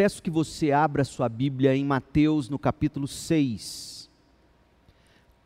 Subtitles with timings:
[0.00, 4.08] peço que você abra sua Bíblia em Mateus no capítulo 6.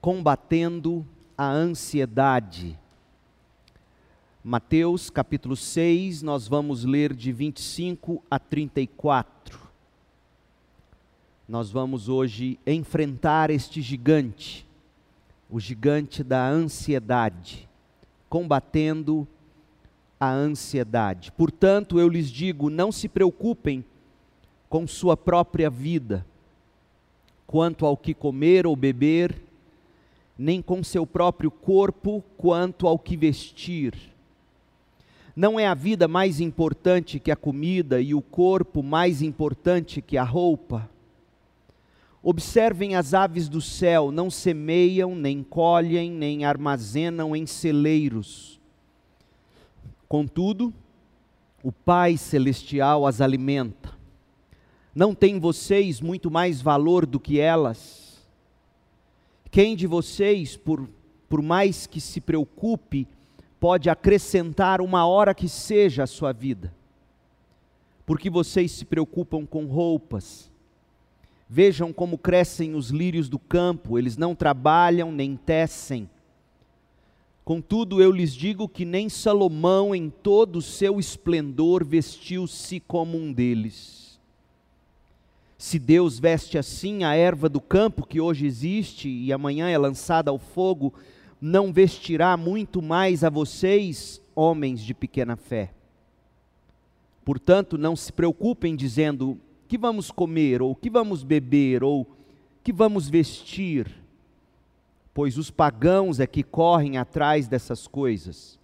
[0.00, 1.04] Combatendo
[1.36, 2.78] a ansiedade.
[4.44, 9.58] Mateus capítulo 6, nós vamos ler de 25 a 34.
[11.48, 14.64] Nós vamos hoje enfrentar este gigante,
[15.50, 17.68] o gigante da ansiedade,
[18.28, 19.26] combatendo
[20.20, 21.32] a ansiedade.
[21.32, 23.84] Portanto, eu lhes digo: não se preocupem
[24.74, 26.26] com sua própria vida,
[27.46, 29.40] quanto ao que comer ou beber,
[30.36, 33.94] nem com seu próprio corpo, quanto ao que vestir.
[35.36, 40.18] Não é a vida mais importante que a comida e o corpo mais importante que
[40.18, 40.90] a roupa?
[42.20, 48.60] Observem as aves do céu, não semeiam, nem colhem, nem armazenam em celeiros.
[50.08, 50.74] Contudo,
[51.62, 53.93] o Pai Celestial as alimenta.
[54.94, 58.22] Não tem vocês muito mais valor do que elas?
[59.50, 60.88] Quem de vocês, por,
[61.28, 63.08] por mais que se preocupe,
[63.58, 66.72] pode acrescentar uma hora que seja à sua vida.
[68.06, 70.50] Porque vocês se preocupam com roupas.
[71.48, 76.08] Vejam como crescem os lírios do campo, eles não trabalham nem tecem.
[77.44, 83.32] Contudo, eu lhes digo que nem Salomão, em todo o seu esplendor, vestiu-se como um
[83.32, 84.03] deles.
[85.56, 90.30] Se Deus veste assim a erva do campo que hoje existe e amanhã é lançada
[90.30, 90.92] ao fogo,
[91.40, 95.72] não vestirá muito mais a vocês, homens de pequena fé.
[97.24, 99.38] Portanto, não se preocupem dizendo:
[99.68, 102.06] que vamos comer, ou que vamos beber, ou
[102.62, 103.90] que vamos vestir,
[105.12, 108.58] pois os pagãos é que correm atrás dessas coisas.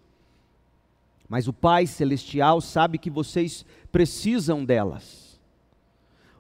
[1.28, 5.30] Mas o Pai Celestial sabe que vocês precisam delas.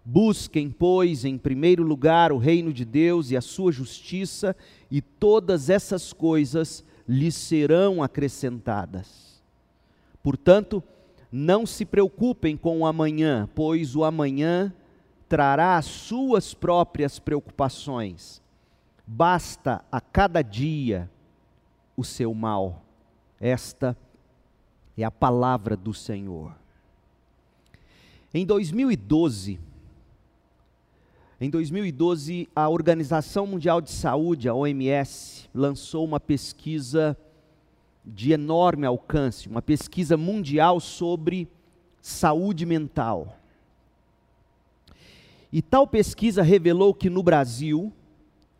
[0.04, 4.56] Busquem, pois, em primeiro lugar o reino de Deus e a sua justiça,
[4.90, 9.42] e todas essas coisas lhes serão acrescentadas.
[10.22, 10.82] Portanto,
[11.30, 14.72] não se preocupem com o amanhã, pois o amanhã
[15.28, 18.42] trará as suas próprias preocupações.
[19.06, 21.10] Basta a cada dia
[21.96, 22.84] o seu mal.
[23.38, 23.96] Esta
[24.96, 26.54] é a palavra do Senhor.
[28.32, 29.58] Em 2012,
[31.40, 37.16] em 2012, a Organização Mundial de Saúde, a OMS, lançou uma pesquisa
[38.04, 41.48] de enorme alcance, uma pesquisa mundial sobre
[42.02, 43.38] saúde mental.
[45.50, 47.90] E tal pesquisa revelou que no Brasil,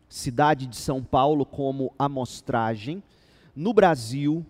[0.09, 3.03] cidade de São Paulo como amostragem,
[3.55, 4.43] no Brasil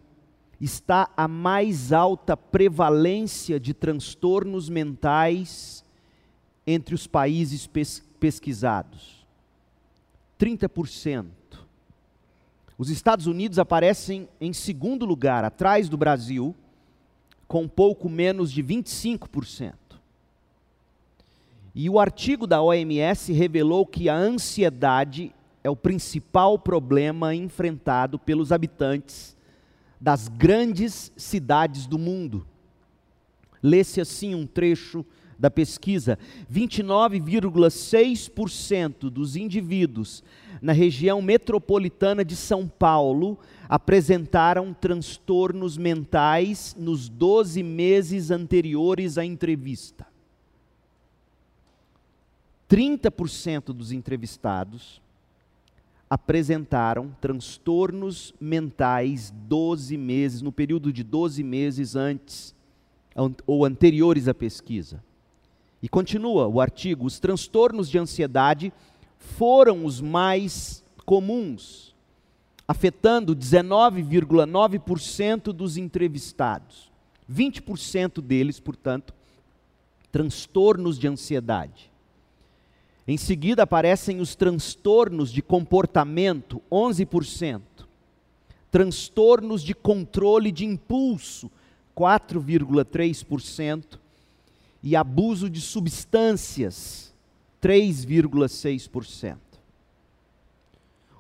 [0.60, 5.84] está a mais alta prevalência de transtornos mentais
[6.66, 9.26] entre os países pesquisados pesquisados.
[10.40, 11.26] 30%.
[12.78, 16.56] Os Estados Unidos aparecem em segundo lugar, atrás do Brasil,
[17.48, 19.74] com pouco menos de 25%.
[21.74, 25.34] E o artigo da OMS revelou que a ansiedade
[25.64, 29.36] é o principal problema enfrentado pelos habitantes
[30.00, 32.46] das grandes cidades do mundo.
[33.64, 35.06] Lê-se assim um trecho
[35.42, 36.18] da pesquisa,
[36.54, 40.24] 29,6% dos indivíduos
[40.62, 50.06] na região metropolitana de São Paulo apresentaram transtornos mentais nos 12 meses anteriores à entrevista.
[52.70, 55.02] 30% dos entrevistados
[56.08, 62.54] apresentaram transtornos mentais 12 meses, no período de 12 meses antes
[63.48, 65.04] ou anteriores à pesquisa.
[65.82, 68.72] E continua o artigo: os transtornos de ansiedade
[69.18, 71.96] foram os mais comuns,
[72.68, 76.92] afetando 19,9% dos entrevistados.
[77.32, 79.14] 20% deles, portanto,
[80.12, 81.90] transtornos de ansiedade.
[83.08, 87.62] Em seguida aparecem os transtornos de comportamento, 11%.
[88.70, 91.50] Transtornos de controle de impulso,
[91.96, 94.00] 4,3%
[94.84, 97.14] e abuso de substâncias,
[97.62, 99.38] 3,6%.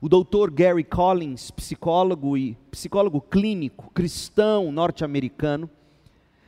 [0.01, 5.69] O doutor Gary Collins, psicólogo e psicólogo clínico cristão norte-americano,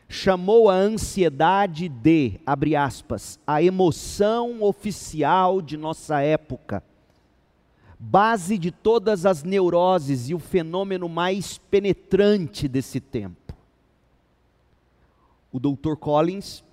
[0.09, 6.83] chamou a ansiedade de, abre aspas, a emoção oficial de nossa época,
[7.99, 13.55] base de todas as neuroses e o fenômeno mais penetrante desse tempo.
[15.51, 16.63] O doutor Collins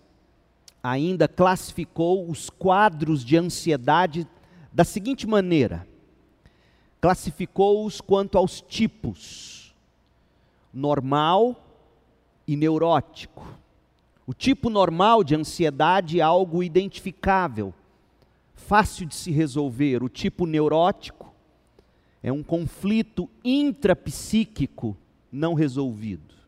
[0.82, 4.26] ainda classificou os quadros de ansiedade
[4.72, 5.86] da seguinte maneira:
[7.00, 9.74] classificou-os quanto aos tipos
[10.72, 11.64] normal
[12.46, 13.46] e neurótico.
[14.26, 17.74] O tipo normal de ansiedade é algo identificável,
[18.54, 20.02] fácil de se resolver.
[20.04, 21.34] O tipo neurótico
[22.22, 24.96] é um conflito intrapsíquico
[25.32, 26.39] não resolvido.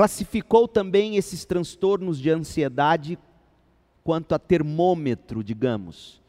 [0.00, 3.18] Classificou também esses transtornos de ansiedade
[4.02, 6.22] quanto a termômetro, digamos.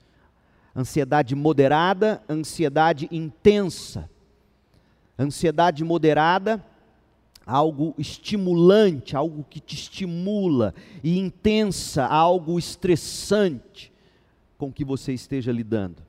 [0.76, 4.10] Ansiedade moderada, ansiedade intensa.
[5.18, 6.62] Ansiedade moderada,
[7.46, 13.90] algo estimulante, algo que te estimula, e intensa, algo estressante
[14.58, 16.04] com que você esteja lidando.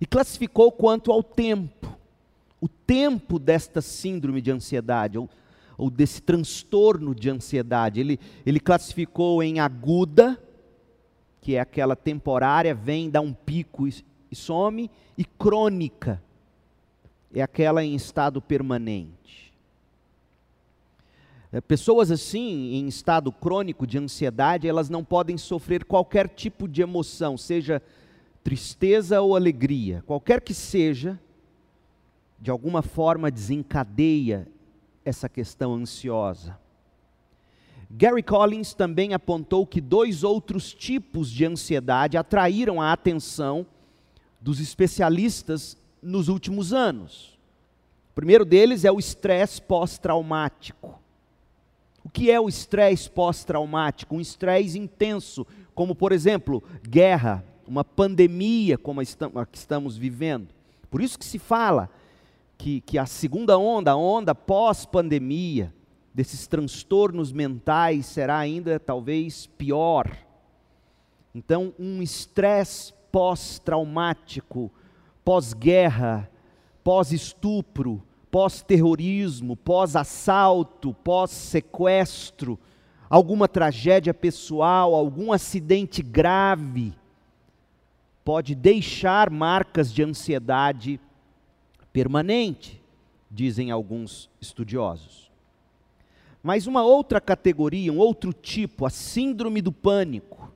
[0.00, 1.98] E classificou quanto ao tempo,
[2.60, 5.18] o tempo desta síndrome de ansiedade,
[5.76, 8.00] ou desse transtorno de ansiedade.
[8.00, 10.40] Ele, ele classificou em aguda,
[11.40, 16.22] que é aquela temporária, vem, dá um pico e, e some, e crônica,
[17.34, 19.52] é aquela em estado permanente.
[21.52, 26.82] É, pessoas assim, em estado crônico de ansiedade, elas não podem sofrer qualquer tipo de
[26.82, 27.82] emoção, seja
[28.42, 31.18] tristeza ou alegria, qualquer que seja,
[32.40, 34.46] de alguma forma desencadeia
[35.04, 36.58] essa questão ansiosa.
[37.90, 43.66] Gary Collins também apontou que dois outros tipos de ansiedade atraíram a atenção
[44.40, 47.38] dos especialistas nos últimos anos.
[48.10, 50.98] O primeiro deles é o estresse pós-traumático.
[52.04, 54.14] O que é o estresse pós-traumático?
[54.14, 60.48] Um estresse intenso, como por exemplo, guerra, uma pandemia como a que estamos vivendo.
[60.90, 61.88] Por isso que se fala
[62.56, 65.72] que, que a segunda onda, a onda pós-pandemia,
[66.14, 70.08] desses transtornos mentais será ainda talvez pior.
[71.34, 74.70] Então, um estresse pós-traumático,
[75.24, 76.30] pós-guerra,
[76.84, 82.58] pós-estupro, pós-terrorismo, pós-assalto, pós-sequestro,
[83.10, 86.94] alguma tragédia pessoal, algum acidente grave,
[88.24, 91.00] pode deixar marcas de ansiedade
[91.94, 92.82] permanente,
[93.30, 95.30] dizem alguns estudiosos.
[96.42, 100.52] Mas uma outra categoria, um outro tipo, a síndrome do pânico.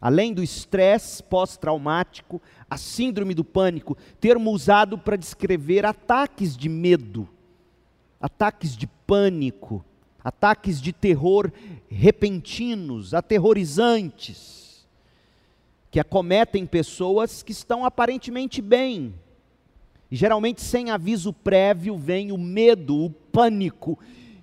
[0.00, 7.28] Além do estresse pós-traumático, a síndrome do pânico, termo usado para descrever ataques de medo,
[8.20, 9.84] ataques de pânico,
[10.24, 11.52] ataques de terror
[11.88, 14.84] repentinos, aterrorizantes,
[15.92, 19.14] que acometem pessoas que estão aparentemente bem,
[20.12, 23.98] e geralmente, sem aviso prévio, vem o medo, o pânico,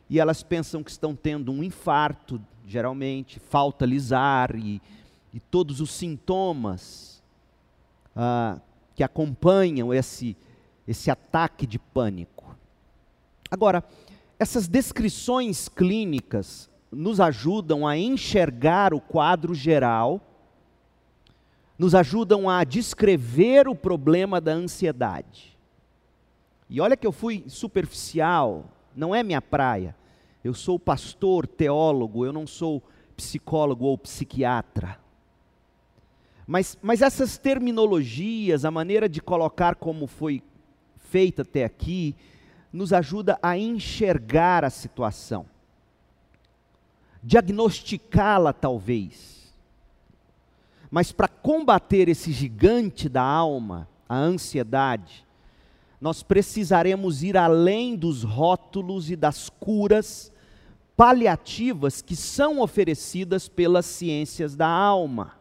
[0.09, 4.81] e elas pensam que estão tendo um infarto, geralmente, falta-lhes ar e,
[5.31, 7.21] e todos os sintomas
[8.15, 8.59] ah,
[8.95, 10.35] que acompanham esse,
[10.87, 12.57] esse ataque de pânico.
[13.51, 13.83] Agora,
[14.39, 20.19] essas descrições clínicas nos ajudam a enxergar o quadro geral,
[21.77, 25.48] nos ajudam a descrever o problema da ansiedade.
[26.69, 29.95] E olha que eu fui superficial, não é minha praia.
[30.43, 32.83] Eu sou pastor, teólogo, eu não sou
[33.17, 34.99] psicólogo ou psiquiatra.
[36.45, 40.41] Mas, mas essas terminologias, a maneira de colocar como foi
[40.97, 42.15] feita até aqui,
[42.71, 45.45] nos ajuda a enxergar a situação,
[47.21, 49.53] diagnosticá-la talvez.
[50.89, 55.25] Mas para combater esse gigante da alma, a ansiedade,
[55.99, 60.31] nós precisaremos ir além dos rótulos e das curas
[60.95, 65.33] paliativas que são oferecidas pelas ciências da alma.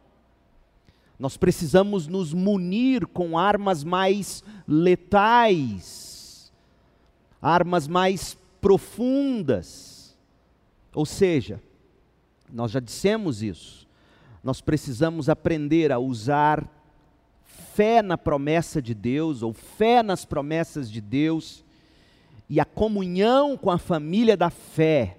[1.18, 6.52] Nós precisamos nos munir com armas mais letais,
[7.42, 10.16] armas mais profundas.
[10.94, 11.60] Ou seja,
[12.52, 13.86] nós já dissemos isso,
[14.42, 16.68] nós precisamos aprender a usar
[17.78, 21.64] fé na promessa de Deus, ou fé nas promessas de Deus,
[22.50, 25.16] e a comunhão com a família da fé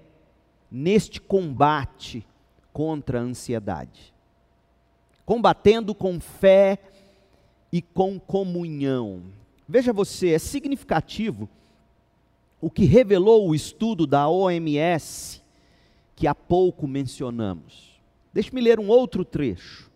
[0.70, 2.22] neste combate
[2.70, 4.12] contra a ansiedade.
[5.24, 6.78] Combatendo com fé
[7.72, 9.22] e com comunhão.
[9.66, 11.48] Veja você, é significativo
[12.60, 15.42] o que revelou o estudo da OMS
[16.14, 17.98] que há pouco mencionamos.
[18.34, 19.89] Deixe-me ler um outro trecho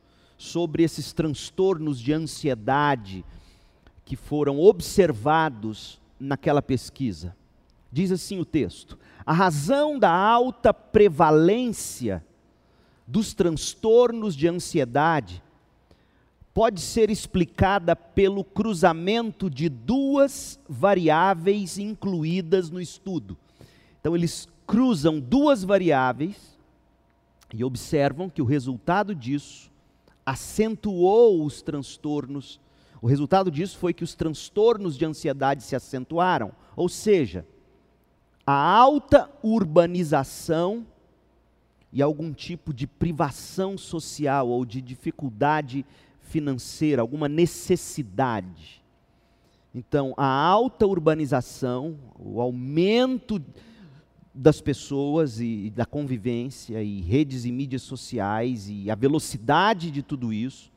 [0.44, 3.24] sobre esses transtornos de ansiedade
[4.04, 7.34] que foram observados naquela pesquisa.
[7.90, 12.24] Diz assim o texto: a razão da alta prevalência
[13.06, 15.42] dos transtornos de ansiedade
[16.52, 23.36] pode ser explicada pelo cruzamento de duas variáveis incluídas no estudo.
[24.00, 26.56] Então, eles cruzam duas variáveis
[27.52, 29.73] e observam que o resultado disso
[30.24, 32.60] acentuou os transtornos.
[33.00, 37.46] O resultado disso foi que os transtornos de ansiedade se acentuaram, ou seja,
[38.46, 40.86] a alta urbanização
[41.92, 45.86] e algum tipo de privação social ou de dificuldade
[46.20, 48.82] financeira, alguma necessidade.
[49.74, 53.42] Então, a alta urbanização, o aumento
[54.34, 60.32] das pessoas e da convivência e redes e mídias sociais e a velocidade de tudo
[60.32, 60.72] isso,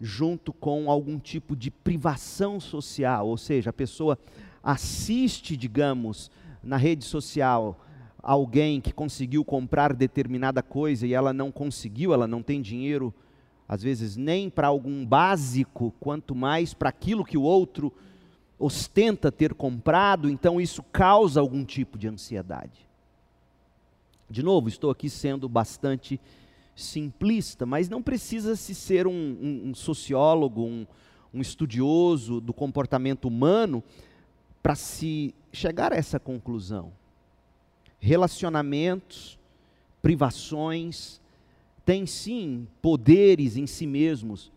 [0.00, 4.18] junto com algum tipo de privação social, ou seja, a pessoa
[4.62, 6.30] assiste, digamos,
[6.62, 7.78] na rede social
[8.22, 13.14] alguém que conseguiu comprar determinada coisa e ela não conseguiu, ela não tem dinheiro
[13.70, 17.92] às vezes nem para algum básico, quanto mais para aquilo que o outro
[18.60, 22.86] ostenta ter comprado, então isso causa algum tipo de ansiedade.
[24.28, 26.20] De novo, estou aqui sendo bastante
[26.76, 30.86] simplista, mas não precisa se ser um, um, um sociólogo, um,
[31.32, 33.82] um estudioso do comportamento humano
[34.62, 36.92] para se chegar a essa conclusão.
[37.98, 39.38] Relacionamentos,
[40.02, 41.18] privações,
[41.84, 44.52] têm sim poderes em si mesmos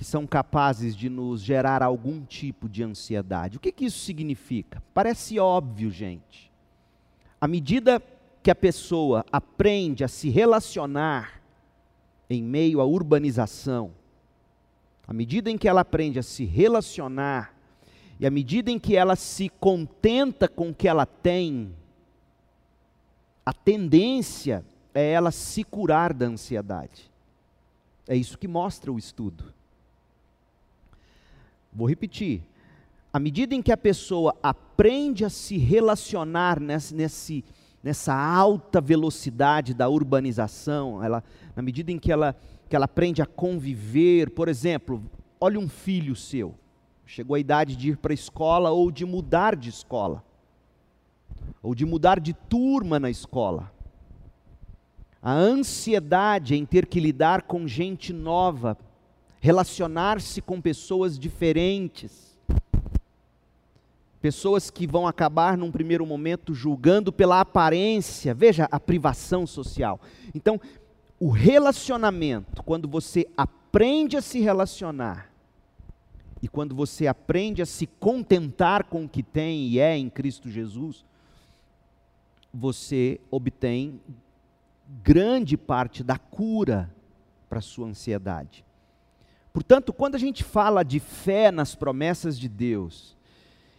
[0.00, 3.58] que são capazes de nos gerar algum tipo de ansiedade.
[3.58, 4.82] O que, que isso significa?
[4.94, 6.50] Parece óbvio, gente.
[7.38, 8.02] À medida
[8.42, 11.42] que a pessoa aprende a se relacionar
[12.30, 13.92] em meio à urbanização,
[15.06, 17.54] à medida em que ela aprende a se relacionar,
[18.18, 21.74] e à medida em que ela se contenta com o que ela tem,
[23.44, 24.64] a tendência
[24.94, 27.10] é ela se curar da ansiedade.
[28.08, 29.59] É isso que mostra o estudo.
[31.72, 32.42] Vou repetir.
[33.12, 37.44] À medida em que a pessoa aprende a se relacionar nesse, nesse,
[37.82, 41.22] nessa alta velocidade da urbanização, ela,
[41.56, 42.36] na medida em que ela,
[42.68, 45.02] que ela aprende a conviver, por exemplo,
[45.40, 46.54] olhe um filho seu,
[47.04, 50.24] chegou a idade de ir para a escola ou de mudar de escola,
[51.62, 53.72] ou de mudar de turma na escola.
[55.22, 58.78] A ansiedade em ter que lidar com gente nova,
[59.40, 62.38] relacionar-se com pessoas diferentes,
[64.20, 69.98] pessoas que vão acabar num primeiro momento julgando pela aparência, veja a privação social.
[70.34, 70.60] Então,
[71.18, 75.30] o relacionamento, quando você aprende a se relacionar,
[76.42, 80.50] e quando você aprende a se contentar com o que tem e é em Cristo
[80.50, 81.04] Jesus,
[82.52, 84.00] você obtém
[85.02, 86.90] grande parte da cura
[87.48, 88.64] para a sua ansiedade.
[89.52, 93.16] Portanto, quando a gente fala de fé nas promessas de Deus,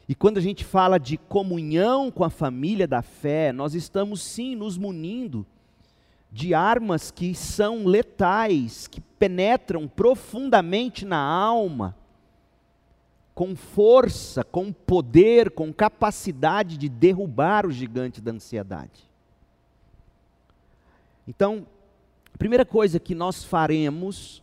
[0.08, 4.56] e quando a gente fala de comunhão com a família da fé, nós estamos sim
[4.56, 5.46] nos munindo
[6.30, 11.96] de armas que são letais, que penetram profundamente na alma,
[13.34, 19.10] com força, com poder, com capacidade de derrubar o gigante da ansiedade.
[21.28, 21.66] Então,
[22.34, 24.41] a primeira coisa que nós faremos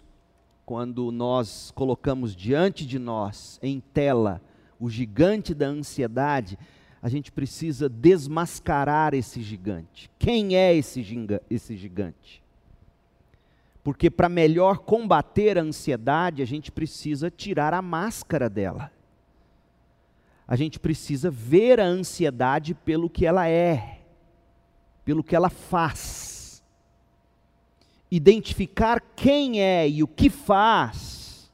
[0.68, 4.38] quando nós colocamos diante de nós, em tela,
[4.78, 6.58] o gigante da ansiedade,
[7.00, 10.10] a gente precisa desmascarar esse gigante.
[10.18, 11.02] Quem é esse,
[11.48, 12.42] esse gigante?
[13.82, 18.92] Porque para melhor combater a ansiedade, a gente precisa tirar a máscara dela.
[20.46, 24.02] A gente precisa ver a ansiedade pelo que ela é,
[25.02, 26.37] pelo que ela faz
[28.10, 31.50] identificar quem é e o que faz,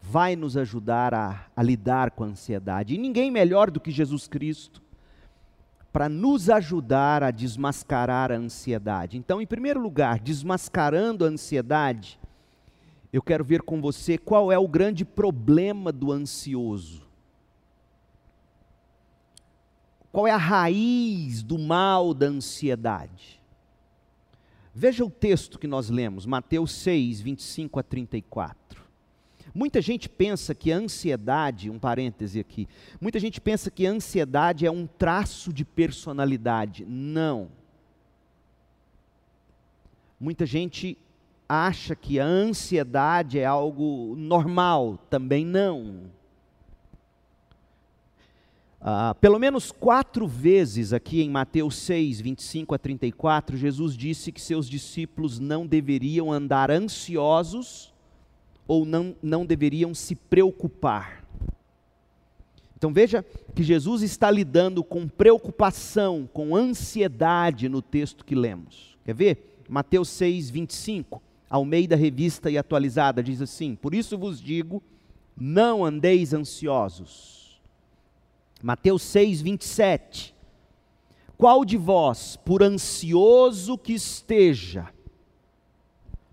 [0.00, 2.94] vai nos ajudar a, a lidar com a ansiedade.
[2.94, 4.82] E ninguém melhor do que Jesus Cristo
[5.92, 9.16] para nos ajudar a desmascarar a ansiedade.
[9.16, 12.20] Então, em primeiro lugar, desmascarando a ansiedade,
[13.10, 17.00] eu quero ver com você qual é o grande problema do ansioso.
[20.12, 23.35] Qual é a raiz do mal da ansiedade?
[24.78, 28.84] Veja o texto que nós lemos, Mateus 6, 25 a 34.
[29.54, 32.68] Muita gente pensa que a ansiedade, um parêntese aqui,
[33.00, 36.84] muita gente pensa que a ansiedade é um traço de personalidade.
[36.84, 37.48] Não.
[40.20, 40.98] Muita gente
[41.48, 44.98] acha que a ansiedade é algo normal.
[45.08, 46.10] Também não.
[48.88, 54.40] Ah, pelo menos quatro vezes aqui em Mateus 6, 25 a 34, Jesus disse que
[54.40, 57.92] seus discípulos não deveriam andar ansiosos
[58.64, 61.24] ou não, não deveriam se preocupar.
[62.76, 63.26] Então veja
[63.56, 68.96] que Jesus está lidando com preocupação, com ansiedade no texto que lemos.
[69.04, 69.64] Quer ver?
[69.68, 74.80] Mateus 6, 25, ao meio da revista e atualizada, diz assim: Por isso vos digo,
[75.36, 77.45] não andeis ansiosos.
[78.66, 80.34] Mateus 6, 27.
[81.38, 84.88] Qual de vós, por ansioso que esteja,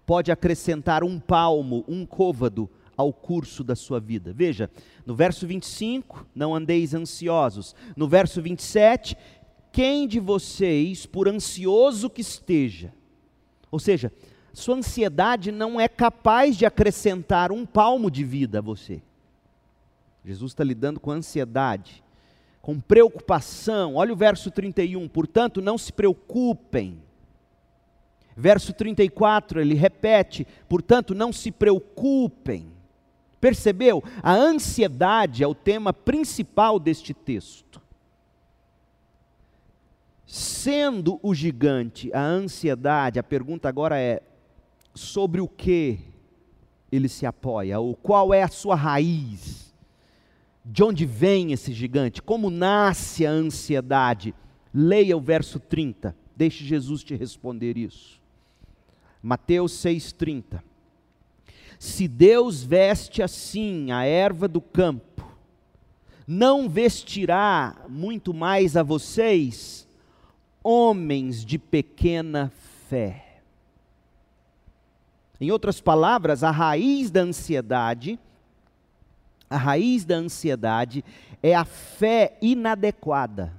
[0.03, 4.33] pode acrescentar um palmo, um côvado ao curso da sua vida?
[4.33, 4.67] Veja,
[5.05, 7.75] no verso 25, não andeis ansiosos.
[7.95, 9.15] No verso 27,
[9.71, 12.91] quem de vocês, por ansioso que esteja,
[13.69, 14.11] ou seja,
[14.51, 19.03] sua ansiedade não é capaz de acrescentar um palmo de vida a você.
[20.25, 22.02] Jesus está lidando com ansiedade,
[22.63, 23.95] com preocupação.
[23.95, 25.07] Olha o verso 31.
[25.09, 27.03] Portanto, não se preocupem.
[28.35, 32.71] Verso 34, ele repete: portanto, não se preocupem.
[33.39, 34.01] Percebeu?
[34.23, 37.81] A ansiedade é o tema principal deste texto.
[40.25, 44.23] Sendo o gigante a ansiedade, a pergunta agora é:
[44.95, 45.99] sobre o que
[46.89, 47.77] ele se apoia?
[47.77, 49.72] Ou qual é a sua raiz?
[50.65, 52.21] De onde vem esse gigante?
[52.21, 54.33] Como nasce a ansiedade?
[54.73, 56.15] Leia o verso 30.
[56.35, 58.21] Deixe Jesus te responder isso.
[59.21, 60.61] Mateus 6,30.
[61.77, 65.13] Se Deus veste assim a erva do campo,
[66.25, 69.85] não vestirá muito mais a vocês,
[70.63, 72.51] homens de pequena
[72.89, 73.41] fé.
[75.41, 78.17] Em outras palavras, a raiz da ansiedade,
[79.53, 81.05] a raiz da ansiedade
[81.41, 83.53] é a fé inadequada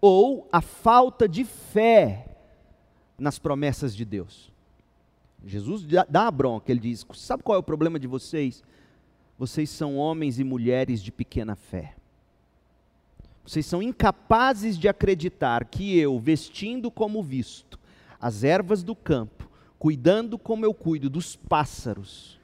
[0.00, 2.36] ou a falta de fé
[3.18, 4.52] nas promessas de Deus.
[5.44, 8.62] Jesus dá a bronca, ele diz: Sabe qual é o problema de vocês?
[9.36, 11.94] Vocês são homens e mulheres de pequena fé.
[13.44, 17.78] Vocês são incapazes de acreditar que eu, vestindo como visto
[18.20, 22.40] as ervas do campo, cuidando como eu cuido dos pássaros,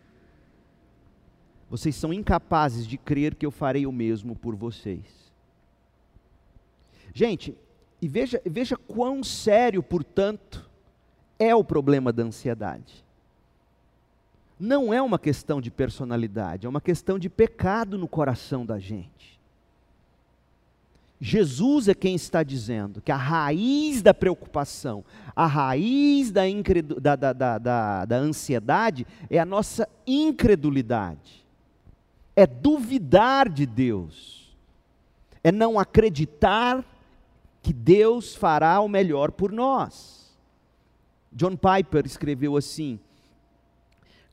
[1.72, 5.06] vocês são incapazes de crer que eu farei o mesmo por vocês.
[7.14, 7.56] Gente,
[8.02, 10.68] e veja, veja quão sério, portanto,
[11.38, 13.02] é o problema da ansiedade.
[14.60, 19.40] Não é uma questão de personalidade, é uma questão de pecado no coração da gente.
[21.18, 25.02] Jesus é quem está dizendo que a raiz da preocupação,
[25.34, 26.42] a raiz da,
[27.00, 31.41] da, da, da, da ansiedade é a nossa incredulidade,
[32.34, 34.56] é duvidar de Deus,
[35.42, 36.84] é não acreditar
[37.62, 40.36] que Deus fará o melhor por nós.
[41.30, 42.98] John Piper escreveu assim: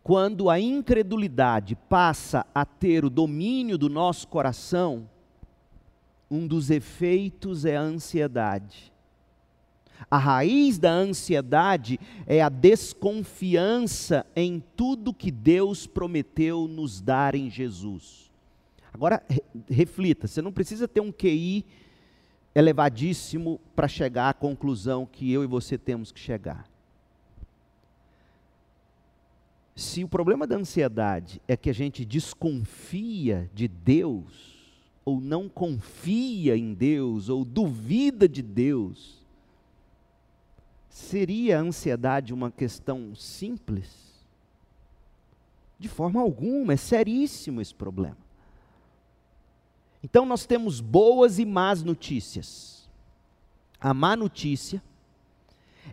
[0.04, 5.10] quando a incredulidade passa a ter o domínio do nosso coração,
[6.30, 8.92] um dos efeitos é a ansiedade.
[10.10, 17.50] A raiz da ansiedade é a desconfiança em tudo que Deus prometeu nos dar em
[17.50, 18.30] Jesus.
[18.94, 19.24] Agora,
[19.70, 21.66] reflita: você não precisa ter um QI
[22.54, 26.70] elevadíssimo para chegar à conclusão que eu e você temos que chegar.
[29.76, 34.58] Se o problema da ansiedade é que a gente desconfia de Deus,
[35.06, 39.19] ou não confia em Deus, ou duvida de Deus,
[41.00, 44.28] seria a ansiedade uma questão simples?
[45.78, 48.18] De forma alguma, é seríssimo esse problema.
[50.04, 52.90] Então nós temos boas e más notícias.
[53.80, 54.82] A má notícia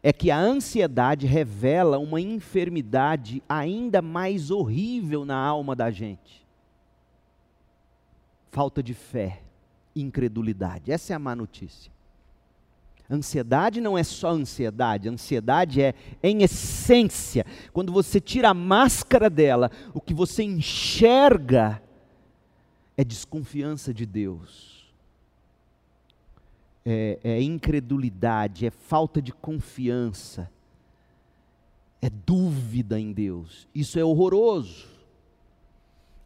[0.02, 6.46] é que a ansiedade revela uma enfermidade ainda mais horrível na alma da gente
[8.56, 9.42] falta de fé,
[9.94, 10.90] incredulidade.
[10.90, 11.92] Essa é a má notícia.
[13.08, 19.70] Ansiedade não é só ansiedade, ansiedade é, em essência, quando você tira a máscara dela,
[19.94, 21.80] o que você enxerga
[22.96, 24.92] é desconfiança de Deus,
[26.84, 30.50] é, é incredulidade, é falta de confiança,
[32.02, 33.68] é dúvida em Deus.
[33.74, 34.86] Isso é horroroso.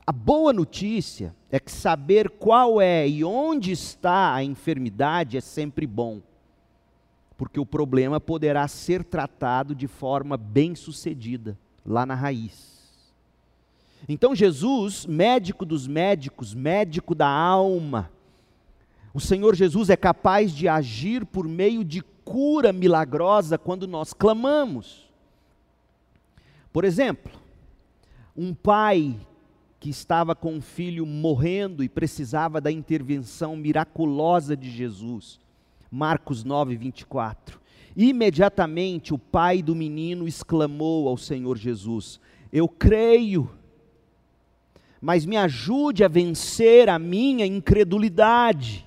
[0.06, 5.86] A boa notícia é que saber qual é e onde está a enfermidade é sempre
[5.86, 6.20] bom,
[7.40, 12.92] porque o problema poderá ser tratado de forma bem sucedida, lá na raiz.
[14.06, 18.10] Então, Jesus, médico dos médicos, médico da alma,
[19.12, 25.08] O Senhor Jesus é capaz de agir por meio de cura milagrosa quando nós clamamos.
[26.72, 27.32] Por exemplo,
[28.36, 29.18] um pai
[29.80, 35.40] que estava com um filho morrendo e precisava da intervenção miraculosa de Jesus.
[35.90, 37.60] Marcos 9, 24.
[37.96, 42.20] Imediatamente o pai do menino exclamou ao Senhor Jesus:
[42.52, 43.50] Eu creio,
[45.00, 48.86] mas me ajude a vencer a minha incredulidade.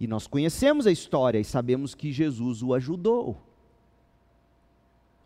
[0.00, 3.40] E nós conhecemos a história e sabemos que Jesus o ajudou.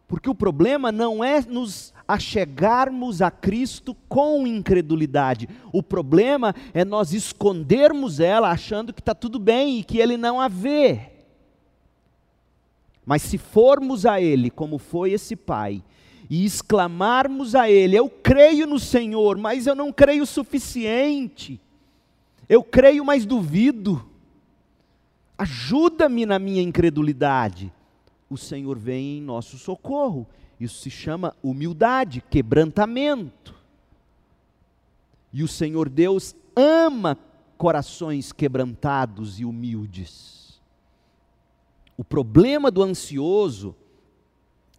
[0.09, 5.47] Porque o problema não é nos achegarmos a Cristo com incredulidade.
[5.71, 10.41] O problema é nós escondermos ela achando que está tudo bem e que Ele não
[10.41, 11.13] a vê.
[13.05, 15.85] Mas se formos a Ele, como foi esse pai,
[16.31, 21.61] e exclamarmos a Ele: Eu creio no Senhor, mas eu não creio o suficiente.
[22.49, 24.03] Eu creio, mas duvido.
[25.37, 27.71] Ajuda-me na minha incredulidade.
[28.29, 30.27] O Senhor vem em nosso socorro.
[30.61, 33.55] Isso se chama humildade, quebrantamento.
[35.33, 37.17] E o Senhor Deus ama
[37.57, 40.61] corações quebrantados e humildes.
[41.97, 43.75] O problema do ansioso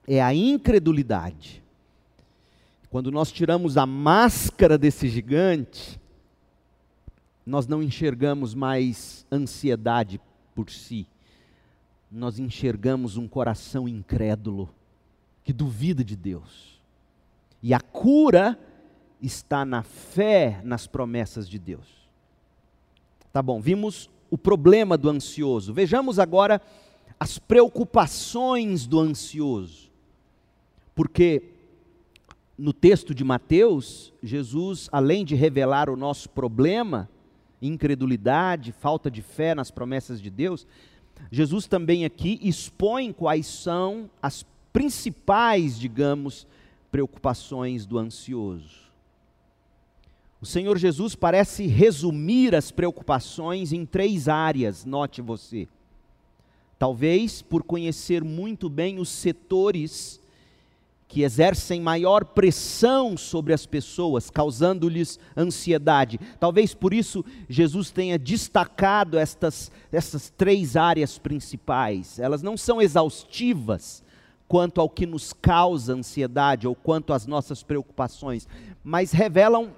[0.08, 1.62] é a incredulidade.
[2.90, 6.00] Quando nós tiramos a máscara desse gigante,
[7.46, 10.20] nós não enxergamos mais ansiedade
[10.56, 11.06] por si,
[12.12, 14.70] nós enxergamos um coração incrédulo,
[15.44, 16.80] que duvida de Deus.
[17.62, 18.60] E a cura
[19.22, 22.10] está na fé nas promessas de Deus.
[23.32, 25.74] Tá bom, vimos o problema do ansioso.
[25.74, 26.62] Vejamos agora
[27.20, 29.90] as preocupações do ansioso.
[30.96, 31.44] Porque
[32.58, 37.10] no texto de Mateus, Jesus, além de revelar o nosso problema,
[37.62, 40.66] incredulidade, falta de fé nas promessas de Deus,
[41.32, 46.48] Jesus também aqui expõe quais são as principais, digamos,
[46.92, 48.90] preocupações do ansioso.
[50.42, 55.68] O Senhor Jesus parece resumir as preocupações em três áreas, note você.
[56.78, 60.19] Talvez por conhecer muito bem os setores
[61.10, 66.20] que exercem maior pressão sobre as pessoas, causando-lhes ansiedade.
[66.40, 72.20] Talvez por isso Jesus tenha destacado estas, estas três áreas principais.
[72.20, 74.04] Elas não são exaustivas
[74.48, 78.48] quanto ao que nos causa ansiedade ou quanto às nossas preocupações,
[78.84, 79.72] mas revelam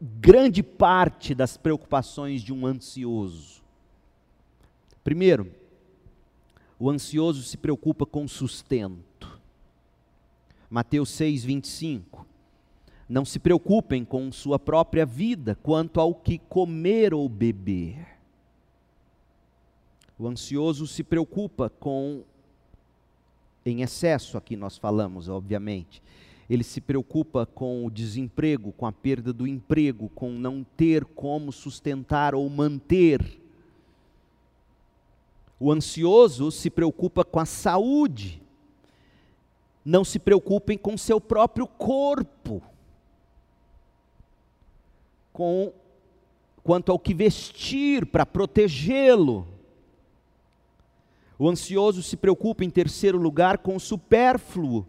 [0.00, 3.62] grande parte das preocupações de um ansioso.
[5.04, 5.48] Primeiro,
[6.76, 9.11] o ansioso se preocupa com sustento.
[10.72, 12.26] Mateus 6, 25.
[13.06, 17.98] Não se preocupem com sua própria vida quanto ao que comer ou beber.
[20.18, 22.22] O ansioso se preocupa com,
[23.66, 26.02] em excesso, aqui nós falamos, obviamente.
[26.48, 31.52] Ele se preocupa com o desemprego, com a perda do emprego, com não ter como
[31.52, 33.42] sustentar ou manter.
[35.60, 38.41] O ansioso se preocupa com a saúde,
[39.84, 42.62] não se preocupem com seu próprio corpo,
[45.32, 45.72] com
[46.62, 49.46] quanto ao que vestir para protegê-lo.
[51.38, 54.86] O ansioso se preocupa em terceiro lugar com o supérfluo.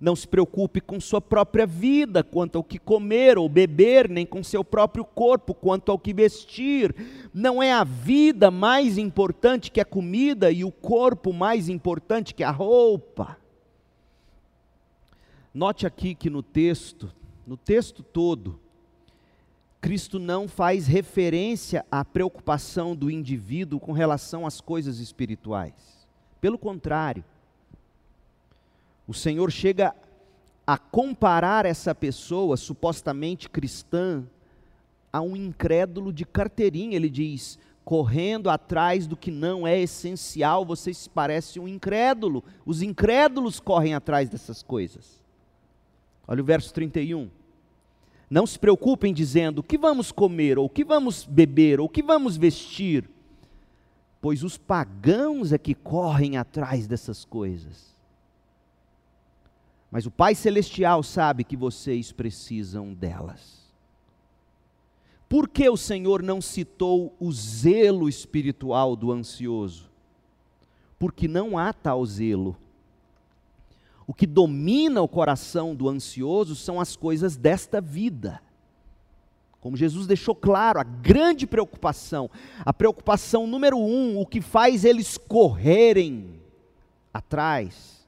[0.00, 4.42] Não se preocupe com sua própria vida, quanto ao que comer ou beber, nem com
[4.42, 6.94] seu próprio corpo, quanto ao que vestir.
[7.34, 12.44] Não é a vida mais importante que a comida e o corpo mais importante que
[12.44, 13.41] a roupa.
[15.54, 17.12] Note aqui que no texto,
[17.46, 18.58] no texto todo,
[19.82, 26.06] Cristo não faz referência à preocupação do indivíduo com relação às coisas espirituais.
[26.40, 27.24] Pelo contrário,
[29.06, 29.94] o Senhor chega
[30.66, 34.24] a comparar essa pessoa supostamente cristã
[35.12, 36.96] a um incrédulo de carteirinha.
[36.96, 42.42] Ele diz: correndo atrás do que não é essencial, você se parece um incrédulo.
[42.64, 45.21] Os incrédulos correm atrás dessas coisas.
[46.26, 47.30] Olha o verso 31.
[48.30, 51.88] Não se preocupem dizendo o que vamos comer, ou o que vamos beber, ou o
[51.88, 53.08] que vamos vestir,
[54.20, 57.92] pois os pagãos é que correm atrás dessas coisas.
[59.90, 63.60] Mas o Pai Celestial sabe que vocês precisam delas.
[65.28, 69.90] Por que o Senhor não citou o zelo espiritual do ansioso?
[70.98, 72.56] Porque não há tal zelo.
[74.06, 78.40] O que domina o coração do ansioso são as coisas desta vida.
[79.60, 82.28] Como Jesus deixou claro, a grande preocupação,
[82.64, 86.40] a preocupação número um, o que faz eles correrem
[87.14, 88.04] atrás,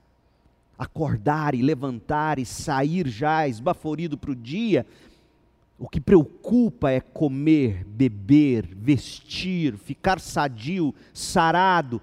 [0.76, 4.84] acordar e levantar e sair já esbaforido para o dia,
[5.78, 12.00] o que preocupa é comer, beber, vestir, ficar sadio, sarado,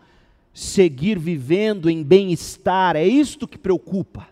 [0.54, 4.28] seguir vivendo em bem-estar, é isto que preocupa.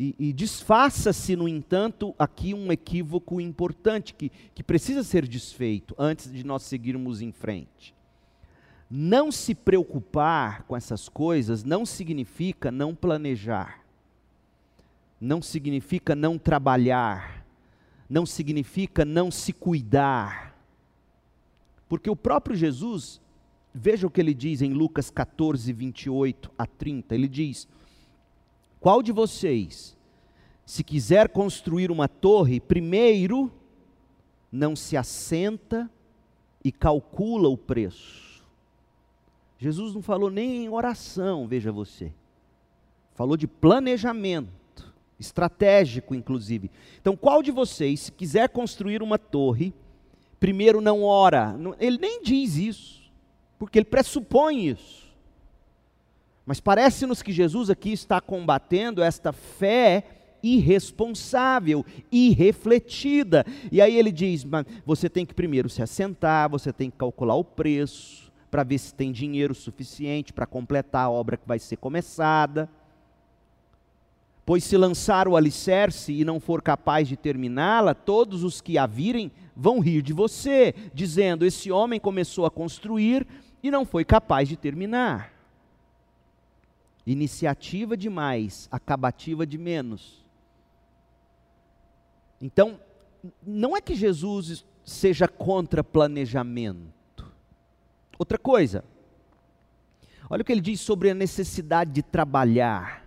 [0.00, 6.32] E, e desfaça-se, no entanto, aqui um equívoco importante que, que precisa ser desfeito antes
[6.32, 7.92] de nós seguirmos em frente.
[8.88, 13.84] Não se preocupar com essas coisas não significa não planejar,
[15.20, 17.44] não significa não trabalhar,
[18.08, 20.56] não significa não se cuidar.
[21.88, 23.20] Porque o próprio Jesus,
[23.78, 27.68] veja o que ele diz em Lucas 14, 28 a 30, ele diz:
[28.80, 29.96] qual de vocês,
[30.64, 33.52] se quiser construir uma torre, primeiro
[34.50, 35.90] não se assenta
[36.64, 38.44] e calcula o preço?
[39.58, 42.12] Jesus não falou nem em oração, veja você.
[43.14, 46.70] Falou de planejamento, estratégico inclusive.
[47.00, 49.74] Então, qual de vocês, se quiser construir uma torre,
[50.38, 51.58] primeiro não ora?
[51.80, 52.97] Ele nem diz isso,
[53.58, 55.08] porque ele pressupõe isso.
[56.46, 60.04] Mas parece-nos que Jesus aqui está combatendo esta fé
[60.42, 63.44] irresponsável, irrefletida.
[63.70, 64.46] E aí ele diz:
[64.84, 68.94] você tem que primeiro se assentar, você tem que calcular o preço, para ver se
[68.94, 72.68] tem dinheiro suficiente para completar a obra que vai ser começada.
[74.46, 78.86] Pois se lançar o alicerce e não for capaz de terminá-la, todos os que a
[78.86, 83.26] virem vão rir de você, dizendo: Esse homem começou a construir
[83.62, 85.32] e não foi capaz de terminar.
[87.06, 90.24] Iniciativa demais, acabativa de menos.
[92.40, 92.80] Então,
[93.42, 97.32] não é que Jesus seja contra planejamento.
[98.18, 98.84] Outra coisa,
[100.30, 103.06] olha o que ele diz sobre a necessidade de trabalhar.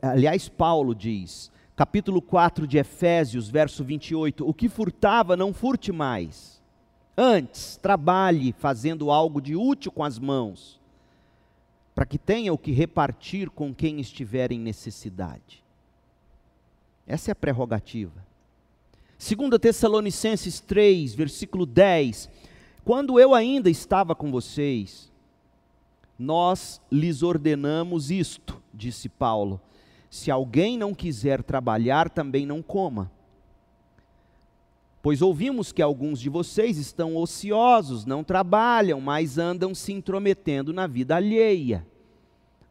[0.00, 6.61] Aliás, Paulo diz, capítulo 4 de Efésios, verso 28, o que furtava, não furte mais.
[7.16, 10.80] Antes, trabalhe fazendo algo de útil com as mãos
[11.94, 15.62] para que tenha o que repartir com quem estiver em necessidade.
[17.06, 18.24] Essa é a prerrogativa.
[19.18, 22.30] 2 Tessalonicenses 3, versículo 10.
[22.84, 25.12] Quando eu ainda estava com vocês,
[26.18, 29.60] nós lhes ordenamos isto, disse Paulo:
[30.10, 33.10] se alguém não quiser trabalhar, também não coma.
[35.02, 40.86] Pois ouvimos que alguns de vocês estão ociosos, não trabalham, mas andam se intrometendo na
[40.86, 41.84] vida alheia.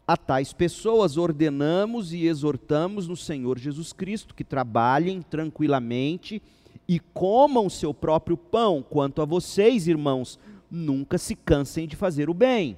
[0.07, 6.41] A tais pessoas ordenamos e exortamos no Senhor Jesus Cristo que trabalhem tranquilamente
[6.87, 8.81] e comam seu próprio pão.
[8.81, 10.39] Quanto a vocês, irmãos,
[10.69, 12.77] nunca se cansem de fazer o bem.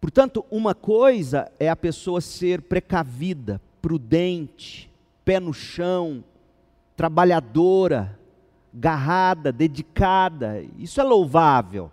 [0.00, 4.90] Portanto, uma coisa é a pessoa ser precavida, prudente,
[5.24, 6.24] pé no chão,
[7.00, 8.20] trabalhadora,
[8.74, 11.90] garrada, dedicada, isso é louvável.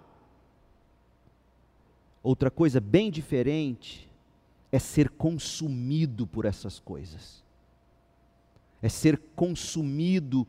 [2.21, 4.11] Outra coisa bem diferente
[4.69, 7.41] é ser consumido por essas coisas,
[8.81, 10.45] é ser consumido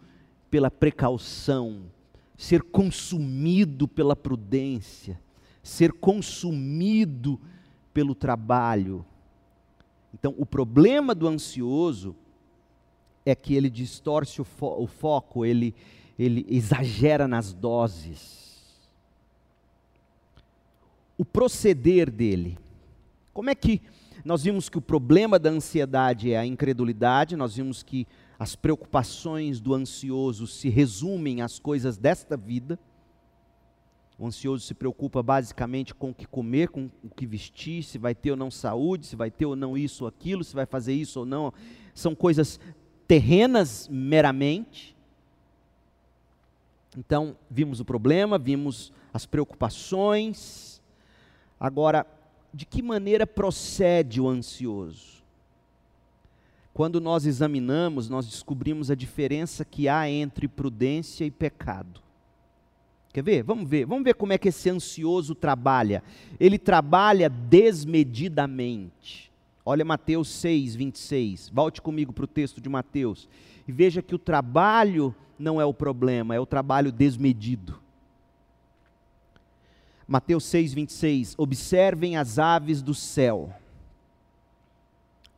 [0.51, 1.83] pela precaução,
[2.37, 5.21] ser consumido pela prudência,
[5.63, 7.41] ser consumido
[7.95, 9.07] pelo trabalho.
[10.13, 12.17] Então, o problema do ansioso
[13.31, 15.75] é que ele distorce o, fo o foco, ele,
[16.19, 18.81] ele exagera nas doses.
[21.17, 22.59] O proceder dele.
[23.35, 23.83] Como é que
[24.25, 28.07] nós vimos que o problema da ansiedade é a incredulidade, nós vimos que
[28.39, 32.79] as preocupações do ansioso se resumem às coisas desta vida.
[34.19, 38.15] O ansioso se preocupa basicamente com o que comer, com o que vestir, se vai
[38.15, 40.95] ter ou não saúde, se vai ter ou não isso ou aquilo, se vai fazer
[40.95, 41.53] isso ou não.
[41.95, 42.59] São coisas
[43.09, 44.95] terrenas meramente.
[46.97, 50.83] Então, vimos o problema, vimos as preocupações.
[51.59, 52.07] Agora,
[52.53, 55.19] de que maneira procede o ansioso?
[56.75, 62.01] Quando nós examinamos, nós descobrimos a diferença que há entre prudência e pecado.
[63.13, 63.43] Quer ver?
[63.43, 63.87] Vamos ver.
[63.87, 66.03] Vamos ver como é que esse ansioso trabalha.
[66.39, 69.28] Ele trabalha desmedidamente.
[69.71, 71.51] Olha Mateus 6, 26.
[71.51, 73.29] Volte comigo para o texto de Mateus.
[73.67, 77.79] E veja que o trabalho não é o problema, é o trabalho desmedido.
[80.07, 81.35] Mateus 6, 26.
[81.37, 83.53] Observem as aves do céu.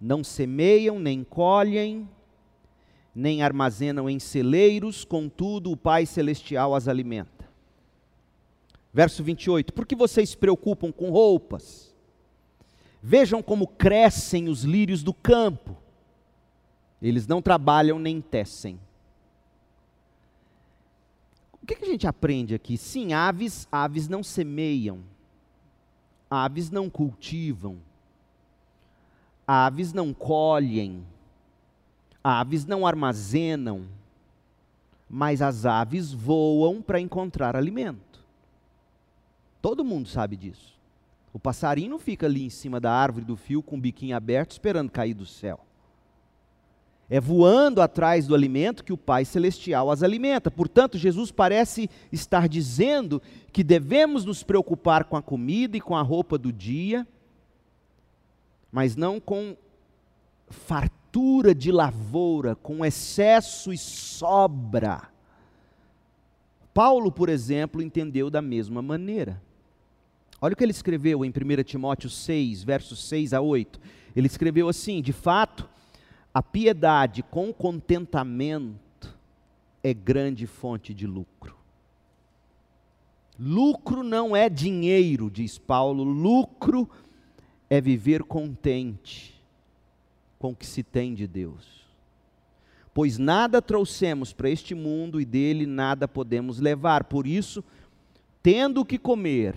[0.01, 2.09] Não semeiam, nem colhem,
[3.12, 7.51] nem armazenam em celeiros, contudo o Pai Celestial as alimenta.
[8.95, 11.89] Verso 28: Por que vocês se preocupam com roupas?
[13.03, 15.77] Vejam como crescem os lírios do campo.
[17.01, 18.79] Eles não trabalham nem tecem.
[21.63, 22.77] O que, que a gente aprende aqui?
[22.77, 25.01] Sim, aves, aves não semeiam,
[26.31, 27.79] aves não cultivam,
[29.47, 31.05] aves não colhem,
[32.23, 33.87] aves não armazenam,
[35.09, 38.21] mas as aves voam para encontrar alimento.
[39.61, 40.80] Todo mundo sabe disso.
[41.33, 44.53] O passarinho não fica ali em cima da árvore do fio com o biquinho aberto
[44.53, 45.61] esperando cair do céu.
[47.09, 50.49] É voando atrás do alimento que o Pai Celestial as alimenta.
[50.49, 53.21] Portanto, Jesus parece estar dizendo
[53.53, 57.07] que devemos nos preocupar com a comida e com a roupa do dia,
[58.71, 59.57] mas não com
[60.49, 65.11] fartura de lavoura, com excesso e sobra.
[66.73, 69.43] Paulo, por exemplo, entendeu da mesma maneira.
[70.40, 73.79] Olha o que ele escreveu em 1 Timóteo 6, versos 6 a 8.
[74.16, 75.68] Ele escreveu assim: De fato,
[76.33, 79.14] a piedade com contentamento
[79.83, 81.57] é grande fonte de lucro.
[83.38, 86.88] Lucro não é dinheiro, diz Paulo, lucro
[87.68, 89.35] é viver contente
[90.38, 91.81] com o que se tem de Deus.
[92.92, 97.05] Pois nada trouxemos para este mundo e dele nada podemos levar.
[97.05, 97.64] Por isso,
[98.42, 99.55] tendo o que comer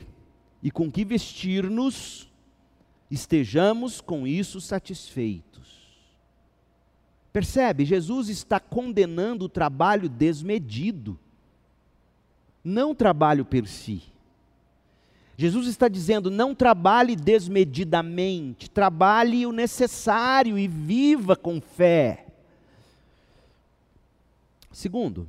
[0.63, 2.31] e com que vestir-nos,
[3.11, 5.43] estejamos com isso satisfeitos.
[7.33, 7.83] Percebe?
[7.83, 11.19] Jesus está condenando o trabalho desmedido,
[12.63, 14.01] não o trabalho per si.
[15.35, 22.27] Jesus está dizendo: não trabalhe desmedidamente, trabalhe o necessário e viva com fé.
[24.71, 25.27] Segundo,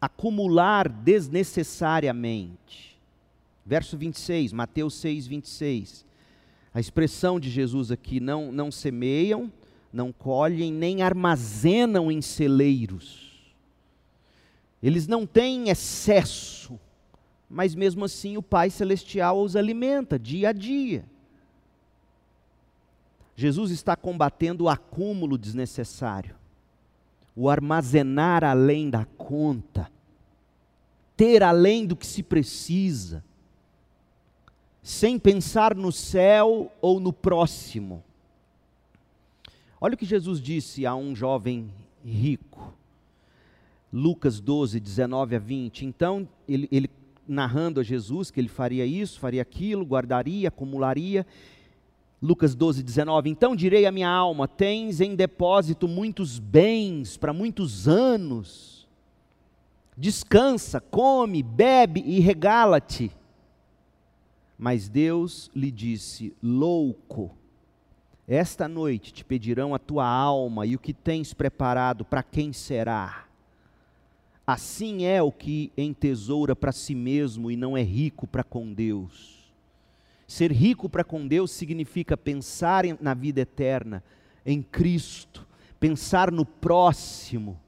[0.00, 2.93] acumular desnecessariamente.
[3.64, 6.06] Verso 26, Mateus 6, 26.
[6.72, 9.52] A expressão de Jesus aqui: não, não semeiam,
[9.92, 13.32] não colhem, nem armazenam em celeiros.
[14.82, 16.78] Eles não têm excesso
[17.54, 21.04] mas mesmo assim o Pai Celestial os alimenta dia a dia.
[23.36, 26.34] Jesus está combatendo o acúmulo desnecessário,
[27.34, 29.88] o armazenar além da conta,
[31.16, 33.24] ter além do que se precisa,
[34.84, 38.04] sem pensar no céu ou no próximo.
[39.80, 41.70] Olha o que Jesus disse a um jovem
[42.04, 42.70] rico.
[43.90, 45.86] Lucas 12, 19 a 20.
[45.86, 46.90] Então, ele, ele
[47.26, 51.26] narrando a Jesus que ele faria isso, faria aquilo, guardaria, acumularia.
[52.20, 53.30] Lucas 12, 19.
[53.30, 58.86] Então direi à minha alma: tens em depósito muitos bens para muitos anos.
[59.96, 63.10] Descansa, come, bebe e regala-te.
[64.58, 67.34] Mas Deus lhe disse: Louco,
[68.26, 73.26] esta noite te pedirão a tua alma e o que tens preparado, para quem será?
[74.46, 79.52] Assim é o que entesoura para si mesmo e não é rico para com Deus.
[80.26, 84.02] Ser rico para com Deus significa pensar na vida eterna,
[84.44, 85.46] em Cristo,
[85.78, 87.58] pensar no próximo.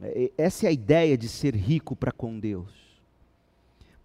[0.00, 2.87] É, essa é a ideia de ser rico para com Deus.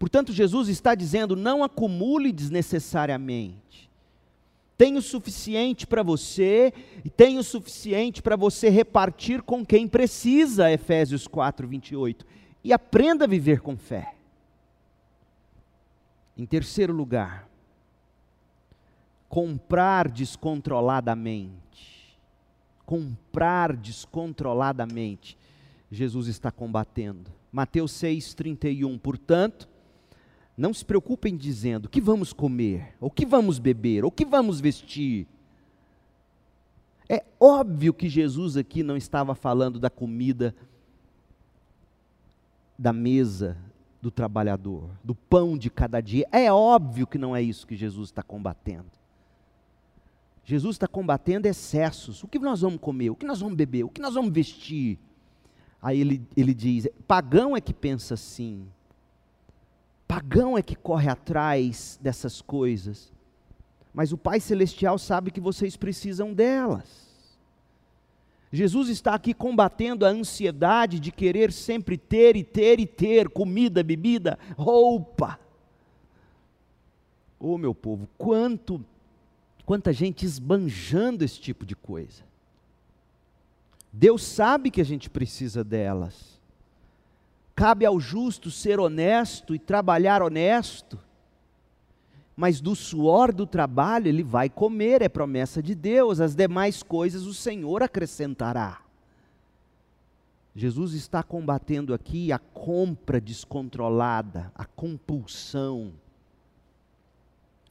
[0.04, 3.90] Portanto, Jesus está dizendo: não acumule desnecessariamente.
[4.76, 10.70] Tem o suficiente para você e tem o suficiente para você repartir com quem precisa,
[10.70, 12.26] Efésios 4, 28.
[12.62, 14.14] E aprenda a viver com fé.
[16.36, 17.48] Em terceiro lugar,
[19.26, 22.18] comprar descontroladamente.
[22.84, 25.38] Comprar descontroladamente.
[25.90, 27.32] Jesus está combatendo.
[27.50, 28.98] Mateus 6,31.
[28.98, 29.72] Portanto,
[30.56, 34.60] não se preocupem dizendo o que vamos comer, o que vamos beber, o que vamos
[34.60, 35.26] vestir.
[37.08, 40.54] É óbvio que Jesus aqui não estava falando da comida
[42.78, 43.56] da mesa
[44.00, 46.26] do trabalhador, do pão de cada dia.
[46.30, 48.90] É óbvio que não é isso que Jesus está combatendo.
[50.44, 52.22] Jesus está combatendo excessos.
[52.22, 53.10] O que nós vamos comer?
[53.10, 53.84] O que nós vamos beber?
[53.84, 54.98] O que nós vamos vestir?
[55.80, 58.66] Aí ele, ele diz: pagão é que pensa assim.
[60.14, 63.12] Pagão é que corre atrás dessas coisas.
[63.92, 67.12] Mas o Pai Celestial sabe que vocês precisam delas.
[68.52, 73.82] Jesus está aqui combatendo a ansiedade de querer sempre ter e ter e ter comida,
[73.82, 75.36] bebida, roupa.
[77.40, 78.84] Oh, meu povo, quanto
[79.66, 82.22] quanta gente esbanjando esse tipo de coisa.
[83.92, 86.33] Deus sabe que a gente precisa delas.
[87.54, 90.98] Cabe ao justo ser honesto e trabalhar honesto,
[92.36, 97.26] mas do suor do trabalho ele vai comer, é promessa de Deus, as demais coisas
[97.26, 98.80] o Senhor acrescentará.
[100.56, 105.92] Jesus está combatendo aqui a compra descontrolada, a compulsão,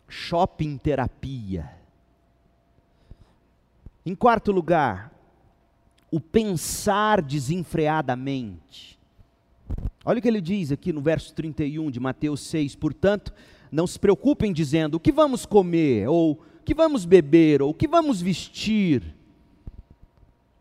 [0.08, 1.78] shopping terapia.
[4.06, 5.14] Em quarto lugar,
[6.12, 9.00] o pensar desenfreadamente.
[10.06, 13.34] Olha o que ele diz aqui no verso 31 de Mateus 6: portanto,
[13.72, 17.74] não se preocupem dizendo o que vamos comer, ou o que vamos beber, ou o
[17.74, 19.16] que vamos vestir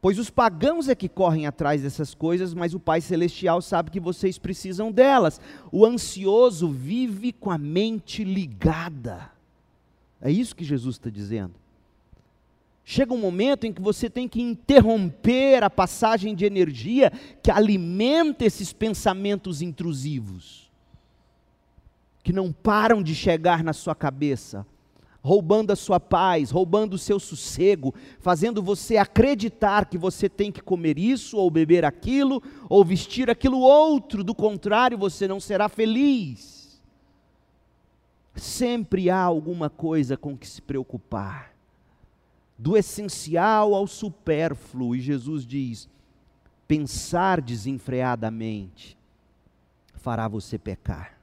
[0.02, 4.00] Pois os pagãos é que correm atrás dessas coisas, mas o Pai Celestial sabe que
[4.00, 5.40] vocês precisam delas.
[5.70, 9.30] O ansioso vive com a mente ligada.
[10.20, 11.54] É isso que Jesus está dizendo.
[12.84, 17.12] Chega um momento em que você tem que interromper a passagem de energia
[17.42, 20.70] que alimenta esses pensamentos intrusivos,
[22.22, 24.66] que não param de chegar na sua cabeça
[25.22, 30.60] roubando a sua paz, roubando o seu sossego, fazendo você acreditar que você tem que
[30.60, 36.82] comer isso, ou beber aquilo, ou vestir aquilo outro, do contrário, você não será feliz.
[38.34, 41.51] Sempre há alguma coisa com que se preocupar,
[42.62, 45.88] do essencial ao supérfluo, e Jesus diz:
[46.68, 48.96] pensar desenfreadamente
[49.96, 51.18] fará você pecar.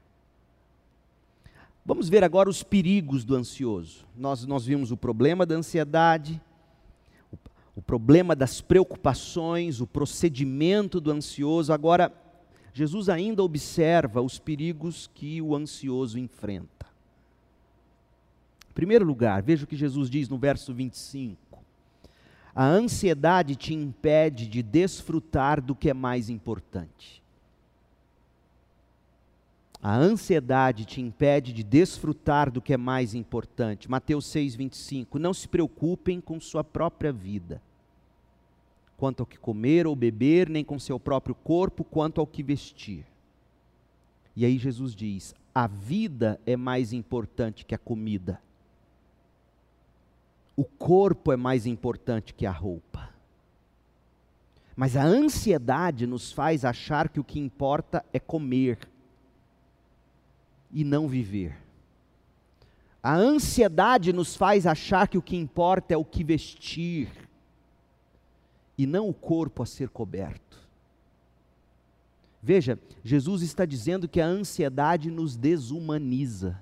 [1.85, 4.05] Vamos ver agora os perigos do ansioso.
[4.17, 6.41] Nós, nós vimos o problema da ansiedade,
[7.31, 7.37] o,
[7.77, 11.71] o problema das preocupações, o procedimento do ansioso.
[11.71, 12.13] Agora,
[12.73, 16.85] Jesus ainda observa os perigos que o ansioso enfrenta.
[18.79, 21.59] Primeiro lugar, veja o que Jesus diz no verso 25.
[22.55, 27.21] A ansiedade te impede de desfrutar do que é mais importante.
[29.83, 33.91] A ansiedade te impede de desfrutar do que é mais importante.
[33.91, 35.19] Mateus 6, 25.
[35.19, 37.61] Não se preocupem com sua própria vida,
[38.95, 43.05] quanto ao que comer ou beber, nem com seu próprio corpo, quanto ao que vestir.
[44.37, 48.39] E aí Jesus diz: a vida é mais importante que a comida.
[50.59, 53.11] O corpo é mais importante que a roupa.
[54.75, 58.77] Mas a ansiedade nos faz achar que o que importa é comer
[60.69, 61.55] e não viver.
[63.01, 67.09] A ansiedade nos faz achar que o que importa é o que vestir
[68.77, 70.59] e não o corpo a ser coberto.
[72.43, 76.59] Veja, Jesus está dizendo que a ansiedade nos desumaniza.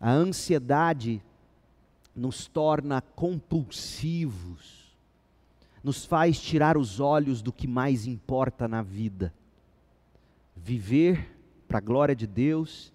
[0.00, 1.22] A ansiedade
[2.18, 4.88] nos torna compulsivos,
[5.82, 9.32] nos faz tirar os olhos do que mais importa na vida.
[10.56, 11.34] Viver
[11.68, 12.92] para a glória de Deus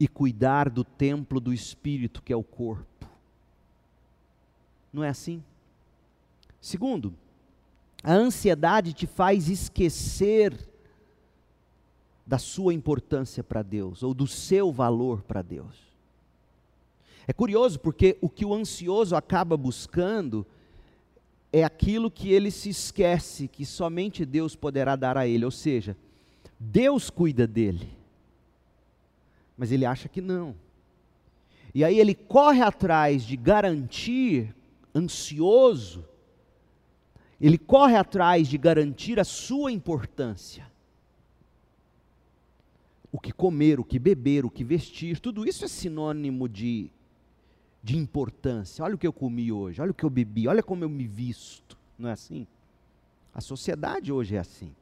[0.00, 3.06] e cuidar do templo do Espírito, que é o corpo.
[4.92, 5.42] Não é assim?
[6.60, 7.14] Segundo,
[8.02, 10.56] a ansiedade te faz esquecer
[12.26, 15.93] da sua importância para Deus, ou do seu valor para Deus.
[17.26, 20.46] É curioso porque o que o ansioso acaba buscando
[21.52, 25.96] é aquilo que ele se esquece que somente Deus poderá dar a ele, ou seja,
[26.58, 28.04] Deus cuida dele
[29.56, 30.54] mas ele acha que não.
[31.74, 34.54] E aí ele corre atrás de garantir,
[34.94, 36.04] ansioso,
[37.40, 40.70] ele corre atrás de garantir a sua importância.
[43.10, 46.90] O que comer, o que beber, o que vestir, tudo isso é sinônimo de,
[47.84, 48.82] de importância.
[48.82, 51.06] Olha o que eu comi hoje, olha o que eu bebi, olha como eu me
[51.06, 51.76] visto.
[51.98, 52.46] Não é assim?
[53.34, 54.74] A sociedade hoje é assim.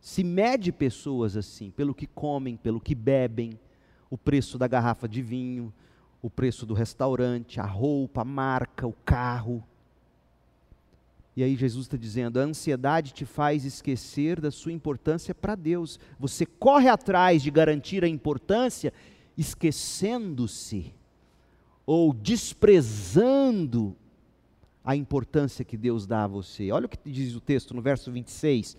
[0.00, 3.58] Se mede pessoas assim, pelo que comem, pelo que bebem,
[4.08, 5.74] o preço da garrafa de vinho,
[6.22, 9.64] o preço do restaurante, a roupa, a marca, o carro.
[11.34, 15.98] E aí Jesus está dizendo: a ansiedade te faz esquecer da sua importância para Deus.
[16.20, 18.92] Você corre atrás de garantir a importância,
[19.36, 20.94] esquecendo-se
[21.86, 23.96] ou desprezando
[24.84, 26.70] a importância que Deus dá a você.
[26.72, 28.76] Olha o que diz o texto no verso 26.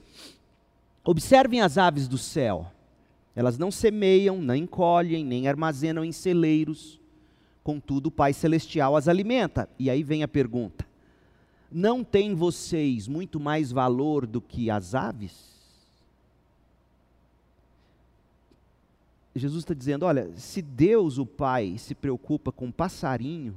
[1.04, 2.72] Observem as aves do céu
[3.38, 7.00] elas não semeiam, nem colhem, nem armazenam em celeiros.
[7.64, 9.70] Contudo, o Pai Celestial as alimenta.
[9.78, 10.88] E aí vem a pergunta:
[11.72, 15.56] Não tem vocês muito mais valor do que as aves?
[19.38, 23.56] Jesus está dizendo: olha, se Deus, o Pai, se preocupa com passarinho,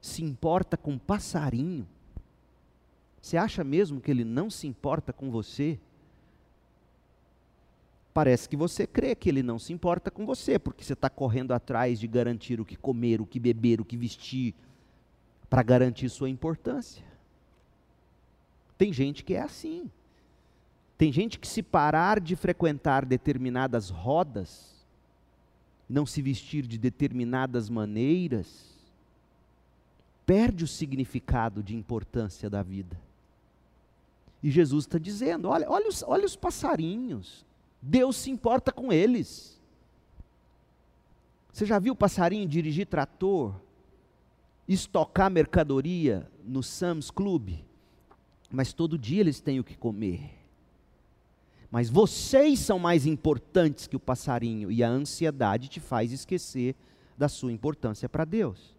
[0.00, 1.86] se importa com passarinho,
[3.20, 5.78] Você acha mesmo que ele não se importa com você?
[8.14, 11.52] Parece que você crê que ele não se importa com você, porque você está correndo
[11.52, 14.54] atrás de garantir o que comer, o que beber, o que vestir,
[15.48, 17.04] para garantir sua importância.
[18.76, 19.90] Tem gente que é assim.
[20.98, 24.74] Tem gente que, se parar de frequentar determinadas rodas,
[25.88, 28.66] não se vestir de determinadas maneiras,
[30.26, 33.00] perde o significado de importância da vida.
[34.42, 37.46] E Jesus está dizendo: olha, olha os, olha os passarinhos,
[37.80, 39.56] Deus se importa com eles.
[41.52, 43.54] Você já viu o passarinho dirigir trator,
[44.66, 47.50] estocar mercadoria no Sam's Club?
[48.50, 50.37] Mas todo dia eles têm o que comer.
[51.70, 56.74] Mas vocês são mais importantes que o passarinho, e a ansiedade te faz esquecer
[57.16, 58.74] da sua importância para Deus.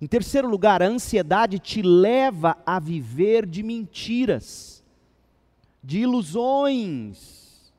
[0.00, 4.82] Em terceiro lugar, a ansiedade te leva a viver de mentiras,
[5.82, 7.72] de ilusões.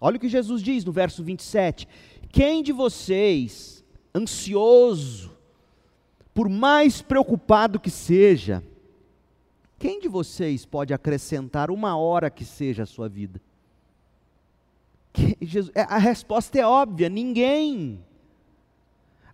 [0.00, 1.88] Olha o que Jesus diz no verso 27.
[2.30, 5.32] Quem de vocês, ansioso,
[6.32, 8.62] por mais preocupado que seja,
[9.84, 13.38] quem de vocês pode acrescentar uma hora que seja a sua vida?
[15.74, 18.02] É, a resposta é óbvia: ninguém.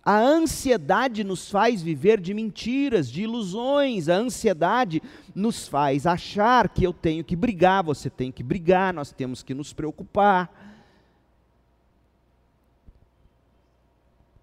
[0.03, 4.09] A ansiedade nos faz viver de mentiras, de ilusões.
[4.09, 5.01] A ansiedade
[5.33, 9.53] nos faz achar que eu tenho que brigar, você tem que brigar, nós temos que
[9.53, 10.51] nos preocupar.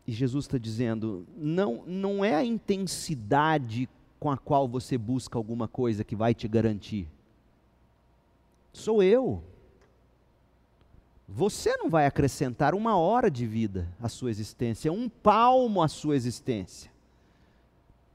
[0.06, 5.68] E Jesus está dizendo: não, não é a intensidade com a qual você busca alguma
[5.68, 7.08] coisa que vai te garantir.
[8.72, 9.42] Sou eu.
[11.28, 16.16] Você não vai acrescentar uma hora de vida à sua existência, um palmo à sua
[16.16, 16.90] existência.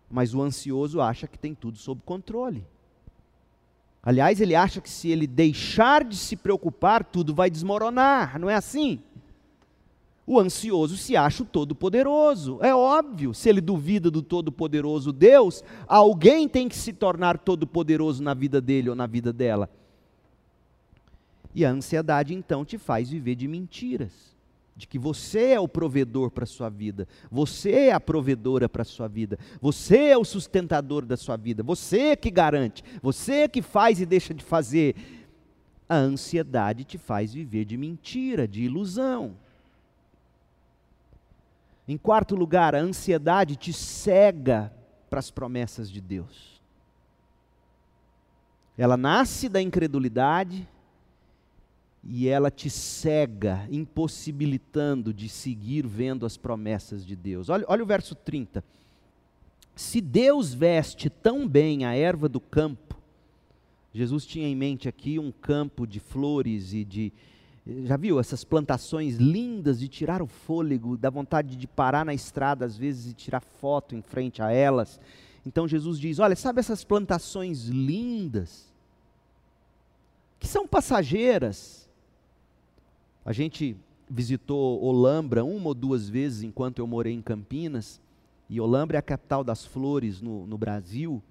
[0.10, 2.66] Mas o ansioso acha que tem tudo sob controle.
[4.02, 8.56] Aliás, ele acha que se ele deixar de se preocupar, tudo vai desmoronar, não é
[8.56, 9.02] assim?
[10.26, 12.60] O ansioso se acha o todo-poderoso.
[12.62, 18.34] É óbvio, se ele duvida do todo-poderoso Deus, alguém tem que se tornar todo-poderoso na
[18.34, 19.70] vida dele ou na vida dela.
[21.54, 24.34] E a ansiedade então te faz viver de mentiras,
[24.76, 28.82] de que você é o provedor para a sua vida, você é a provedora para
[28.82, 33.34] a sua vida, você é o sustentador da sua vida, você é que garante, você
[33.42, 34.96] é que faz e deixa de fazer.
[35.88, 39.36] A ansiedade te faz viver de mentira, de ilusão.
[41.88, 44.74] Em quarto lugar, a ansiedade te cega
[45.10, 46.62] para as promessas de Deus.
[48.78, 50.68] Ela nasce da incredulidade
[52.04, 57.50] e ela te cega, impossibilitando de seguir vendo as promessas de Deus.
[57.50, 58.64] Olha, olha o verso 30.
[59.76, 62.98] Se Deus veste tão bem a erva do campo,
[63.94, 67.14] Jesus tinha em mente aqui um campo de flores e de,
[67.66, 72.66] já viu essas plantações lindas de tirar o fôlego, dá vontade de parar na estrada
[72.66, 75.00] às vezes e tirar foto em frente a elas.
[75.46, 78.74] Então Jesus diz: Olha, sabe essas plantações lindas,
[80.40, 81.90] que são passageiras?
[83.26, 83.78] A gente
[84.10, 88.02] visitou Olambra uma ou duas vezes enquanto eu morei em Campinas,
[88.50, 91.24] e Olambra é a capital das flores no, no Brasil,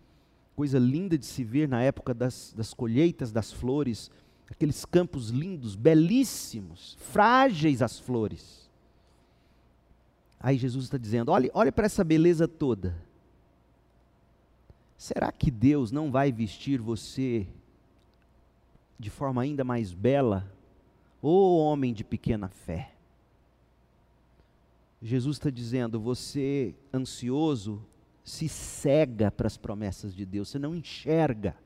[0.56, 4.10] coisa linda de se ver na época das, das colheitas das flores
[4.50, 8.70] aqueles campos lindos, belíssimos, frágeis as flores.
[10.38, 12.96] Aí Jesus está dizendo: olhe, olhe para essa beleza toda.
[14.98, 17.46] Será que Deus não vai vestir você
[18.98, 20.52] de forma ainda mais bela?
[21.20, 22.92] Ô homem de pequena fé.
[25.00, 27.84] Jesus está dizendo: você ansioso
[28.24, 31.56] se cega para as promessas de Deus, você não enxerga.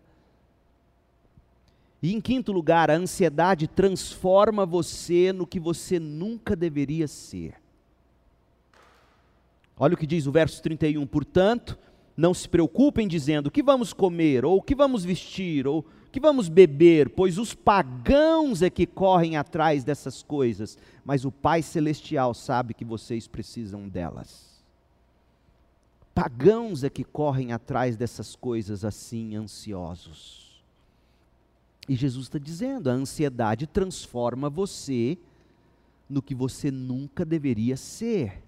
[2.07, 7.55] E em quinto lugar, a ansiedade transforma você no que você nunca deveria ser.
[9.77, 11.05] Olha o que diz o verso 31.
[11.05, 11.77] Portanto,
[12.17, 16.11] não se preocupem dizendo o que vamos comer, ou o que vamos vestir, ou o
[16.13, 21.61] que vamos beber, pois os pagãos é que correm atrás dessas coisas, mas o Pai
[21.61, 24.65] Celestial sabe que vocês precisam delas.
[26.15, 30.46] Pagãos é que correm atrás dessas coisas assim, ansiosos.
[31.89, 35.19] E Jesus está dizendo: a ansiedade transforma você
[36.09, 38.43] no que você nunca deveria ser.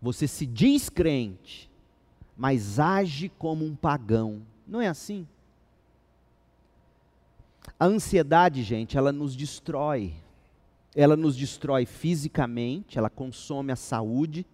[0.00, 1.70] Você se diz crente,
[2.36, 4.42] mas age como um pagão.
[4.66, 5.26] Não é assim?
[7.78, 10.14] A ansiedade, gente, ela nos destrói.
[10.94, 14.46] Ela nos destrói fisicamente, ela consome a saúde,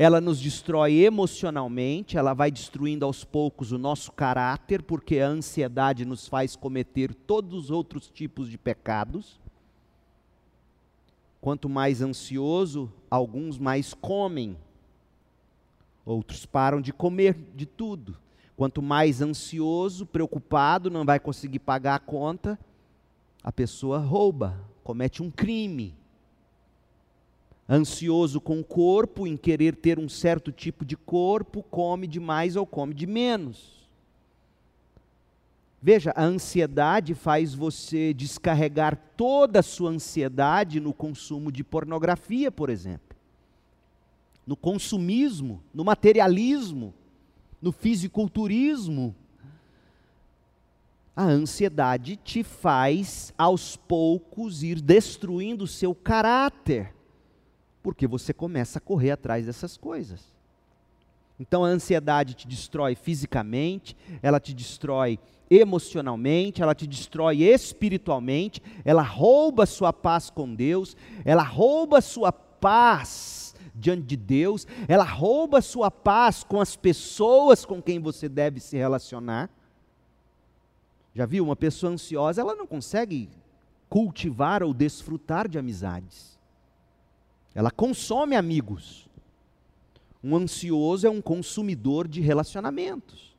[0.00, 6.04] ela nos destrói emocionalmente, ela vai destruindo aos poucos o nosso caráter, porque a ansiedade
[6.04, 9.40] nos faz cometer todos os outros tipos de pecados.
[11.40, 14.56] Quanto mais ansioso, alguns mais comem,
[16.06, 18.16] outros param de comer de tudo.
[18.56, 22.56] Quanto mais ansioso, preocupado, não vai conseguir pagar a conta,
[23.42, 25.92] a pessoa rouba, comete um crime
[27.68, 32.56] ansioso com o corpo, em querer ter um certo tipo de corpo, come de mais
[32.56, 33.76] ou come de menos.
[35.80, 42.70] Veja, a ansiedade faz você descarregar toda a sua ansiedade no consumo de pornografia, por
[42.70, 43.16] exemplo,
[44.46, 46.94] no consumismo, no materialismo,
[47.60, 49.14] no fisiculturismo.
[51.14, 56.94] A ansiedade te faz, aos poucos, ir destruindo o seu caráter
[57.82, 60.20] porque você começa a correr atrás dessas coisas.
[61.40, 65.18] Então a ansiedade te destrói fisicamente, ela te destrói
[65.50, 73.54] emocionalmente, ela te destrói espiritualmente, ela rouba sua paz com Deus, ela rouba sua paz
[73.74, 78.76] diante de Deus, ela rouba sua paz com as pessoas com quem você deve se
[78.76, 79.48] relacionar.
[81.14, 81.44] Já viu?
[81.44, 83.30] Uma pessoa ansiosa, ela não consegue
[83.88, 86.37] cultivar ou desfrutar de amizades.
[87.58, 89.08] Ela consome amigos.
[90.22, 93.36] Um ansioso é um consumidor de relacionamentos.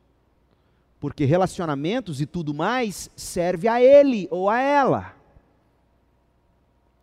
[0.99, 5.15] Porque relacionamentos e tudo mais serve a ele ou a ela.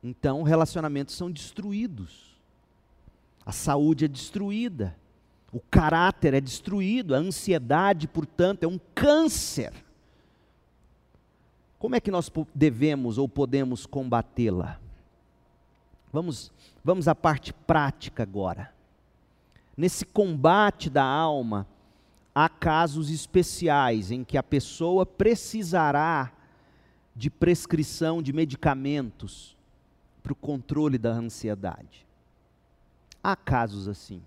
[0.04, 2.36] Então, relacionamentos são destruídos.
[3.46, 4.94] A saúde é destruída.
[5.50, 7.14] O caráter é destruído.
[7.14, 9.72] A ansiedade, portanto, é um câncer.
[11.78, 14.84] Como é que nós devemos ou podemos combatê-la?
[16.16, 16.50] Vamos,
[16.82, 18.72] vamos à parte prática agora.
[19.76, 21.66] Nesse combate da alma,
[22.34, 26.32] há casos especiais em que a pessoa precisará
[27.14, 29.54] de prescrição de medicamentos
[30.22, 32.06] para o controle da ansiedade.
[33.22, 34.22] Há casos assim.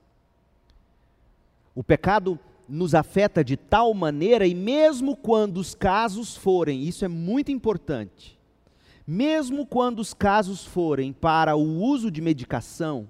[1.74, 2.38] O pecado
[2.68, 8.39] nos afeta de tal maneira, e mesmo quando os casos forem, isso é muito importante,
[9.10, 13.10] mesmo quando os casos forem para o uso de medicação,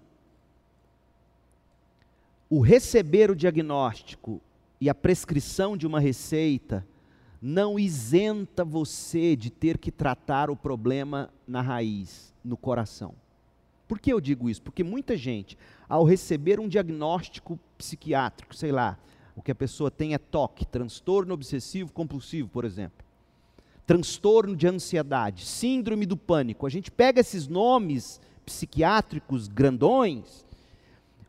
[2.50, 4.40] o receber o diagnóstico
[4.80, 6.88] e a prescrição de uma receita
[7.42, 13.14] não isenta você de ter que tratar o problema na raiz, no coração.
[13.86, 14.62] Por que eu digo isso?
[14.62, 15.58] Porque muita gente,
[15.90, 18.98] ao receber um diagnóstico psiquiátrico, sei lá,
[19.36, 23.09] o que a pessoa tem é TOC, transtorno obsessivo compulsivo, por exemplo
[23.90, 26.68] transtorno de ansiedade, síndrome do pânico.
[26.68, 30.46] A gente pega esses nomes psiquiátricos grandões,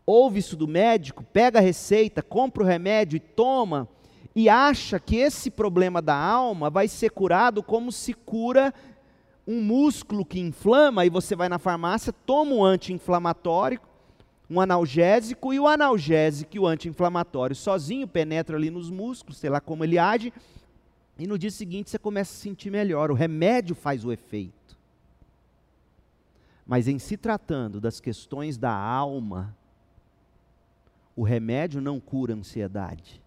[0.05, 3.89] ouve isso do médico, pega a receita, compra o remédio e toma,
[4.37, 8.75] e acha que esse problema da alma vai ser curado como se cura
[9.49, 13.81] um músculo que inflama, e você vai na farmácia, toma um anti-inflamatório,
[14.51, 19.63] um analgésico, e o analgésico e o anti-inflamatório sozinho penetra ali nos músculos, sei lá
[19.63, 20.31] como ele age,
[21.21, 23.11] e no dia seguinte você começa a se sentir melhor.
[23.11, 24.79] O remédio faz o efeito.
[26.65, 29.55] Mas em se tratando das questões da alma,
[31.15, 33.21] o remédio não cura a ansiedade.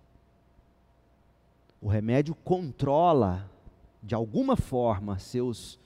[1.79, 3.47] O remédio controla,
[4.01, 5.79] de alguma forma, seus,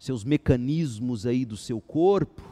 [0.00, 2.42] seus mecanismos aí do seu corpo,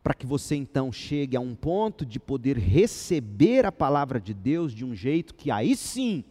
[0.00, 4.72] para que você então chegue a um ponto de poder receber a palavra de Deus
[4.72, 6.22] de um jeito que aí sim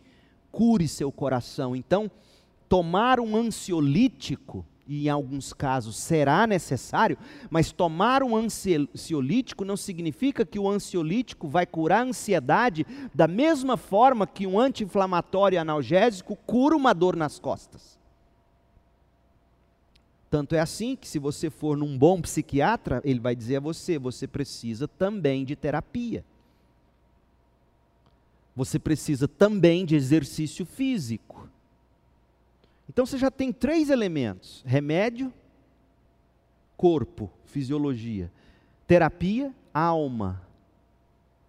[0.56, 1.76] cure seu coração.
[1.76, 2.10] Então,
[2.70, 7.18] tomar um ansiolítico, e em alguns casos será necessário,
[7.49, 13.76] mas tomar um ansiolítico não significa que o ansiolítico vai curar a ansiedade da mesma
[13.76, 17.99] forma que um anti-inflamatório analgésico cura uma dor nas costas.
[20.30, 23.99] Tanto é assim que, se você for num bom psiquiatra, ele vai dizer a você:
[23.99, 26.24] você precisa também de terapia
[28.56, 31.49] você precisa também de exercício físico.
[32.88, 35.34] Então você já tem três elementos: remédio,
[36.78, 38.32] corpo, fisiologia,
[38.88, 40.41] terapia, alma,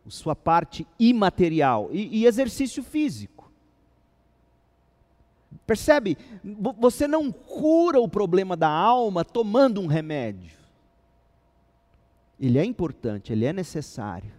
[0.09, 3.51] sua parte imaterial e, e exercício físico.
[5.65, 6.19] Percebe?
[6.79, 10.57] Você não cura o problema da alma tomando um remédio.
[12.39, 14.31] Ele é importante, ele é necessário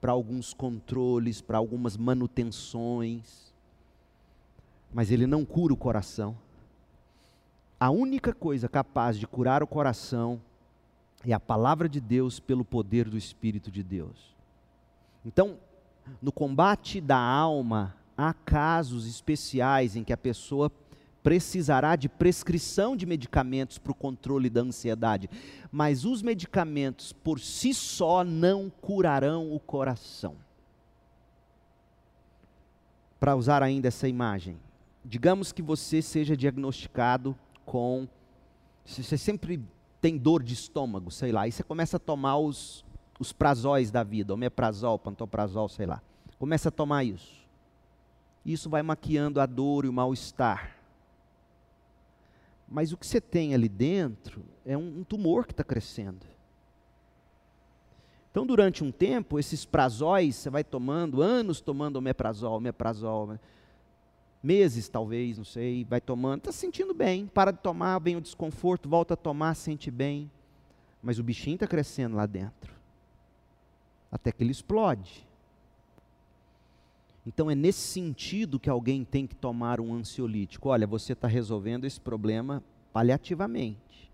[0.00, 3.52] para alguns controles, para algumas manutenções,
[4.92, 6.36] mas ele não cura o coração.
[7.80, 10.40] A única coisa capaz de curar o coração
[11.26, 14.34] é a palavra de Deus pelo poder do Espírito de Deus.
[15.24, 15.58] Então,
[16.22, 20.70] no combate da alma, há casos especiais em que a pessoa
[21.22, 25.28] precisará de prescrição de medicamentos para o controle da ansiedade,
[25.70, 30.36] mas os medicamentos por si só não curarão o coração.
[33.18, 34.56] Para usar ainda essa imagem,
[35.04, 38.06] digamos que você seja diagnosticado com.
[38.84, 39.60] Você sempre
[40.00, 42.84] tem dor de estômago, sei lá, e você começa a tomar os,
[43.18, 46.00] os prazóis da vida, omeprazol, pantoprazol, sei lá.
[46.38, 47.36] Começa a tomar isso.
[48.46, 50.77] Isso vai maquiando a dor e o mal-estar.
[52.70, 56.26] Mas o que você tem ali dentro é um, um tumor que está crescendo.
[58.30, 63.38] Então, durante um tempo, esses prazóis, você vai tomando, anos tomando omeprazol, omeprazol,
[64.42, 68.88] meses talvez, não sei, vai tomando, está sentindo bem, para de tomar, vem o desconforto,
[68.88, 70.30] volta a tomar, sente bem.
[71.02, 72.74] Mas o bichinho está crescendo lá dentro.
[74.10, 75.27] Até que ele explode.
[77.28, 80.70] Então é nesse sentido que alguém tem que tomar um ansiolítico.
[80.70, 84.10] Olha, você está resolvendo esse problema paliativamente.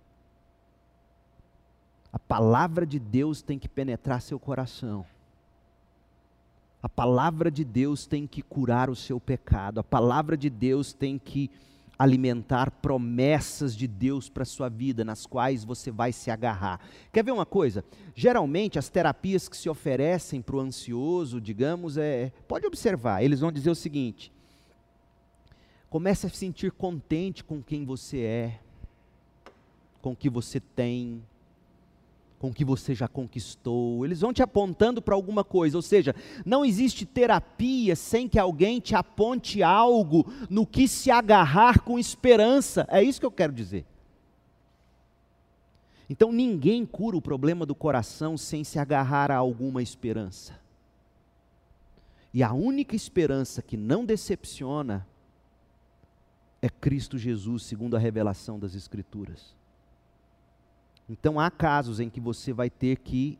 [2.12, 5.06] A palavra de Deus tem que penetrar seu coração.
[6.82, 9.78] A palavra de Deus tem que curar o seu pecado.
[9.78, 11.52] A palavra de Deus tem que
[12.04, 16.80] alimentar promessas de Deus para a sua vida, nas quais você vai se agarrar.
[17.12, 17.84] Quer ver uma coisa?
[18.14, 23.50] Geralmente, as terapias que se oferecem para o ansioso, digamos, é, pode observar, eles vão
[23.50, 24.32] dizer o seguinte:
[25.90, 28.60] comece a se sentir contente com quem você é,
[30.00, 31.22] com o que você tem,
[32.44, 34.04] com o que você já conquistou.
[34.04, 36.14] Eles vão te apontando para alguma coisa, ou seja,
[36.44, 42.86] não existe terapia sem que alguém te aponte algo no que se agarrar com esperança.
[42.90, 43.86] É isso que eu quero dizer.
[46.10, 50.60] Então ninguém cura o problema do coração sem se agarrar a alguma esperança.
[52.30, 55.06] E a única esperança que não decepciona
[56.60, 59.54] é Cristo Jesus, segundo a revelação das Escrituras.
[61.08, 63.38] Então há casos em que você vai ter que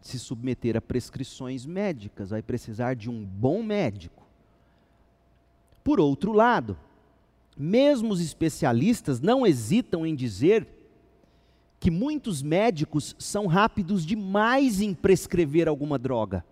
[0.00, 4.22] se submeter a prescrições médicas, vai precisar de um bom médico.
[5.82, 6.76] Por outro lado,
[7.56, 10.66] mesmo os especialistas não hesitam em dizer
[11.80, 16.44] que muitos médicos são rápidos demais em prescrever alguma droga,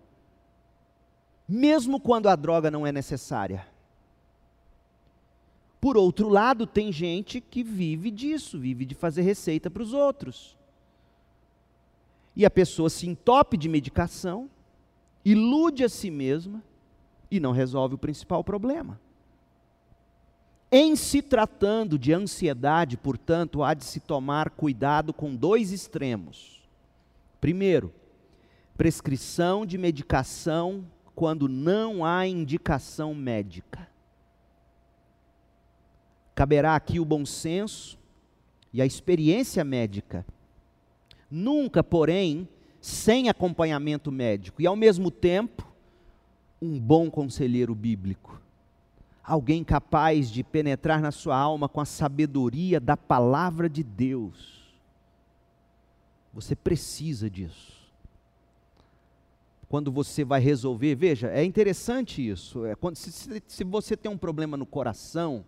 [1.47, 3.67] mesmo quando a droga não é necessária.
[5.83, 10.57] Por outro lado, tem gente que vive disso, vive de fazer receita para os outros.
[12.33, 14.49] E a pessoa se entope de medicação,
[15.25, 16.63] ilude a si mesma
[17.29, 18.97] e não resolve o principal problema.
[20.71, 26.63] Em se tratando de ansiedade, portanto, há de se tomar cuidado com dois extremos.
[27.41, 27.93] Primeiro,
[28.77, 33.91] prescrição de medicação quando não há indicação médica.
[36.35, 37.97] Caberá aqui o bom senso
[38.71, 40.25] e a experiência médica.
[41.29, 42.47] Nunca, porém,
[42.81, 44.61] sem acompanhamento médico.
[44.61, 45.67] E, ao mesmo tempo,
[46.61, 48.41] um bom conselheiro bíblico.
[49.23, 54.63] Alguém capaz de penetrar na sua alma com a sabedoria da palavra de Deus.
[56.33, 57.83] Você precisa disso.
[59.69, 62.65] Quando você vai resolver, veja, é interessante isso.
[62.65, 65.45] É quando, se, se você tem um problema no coração,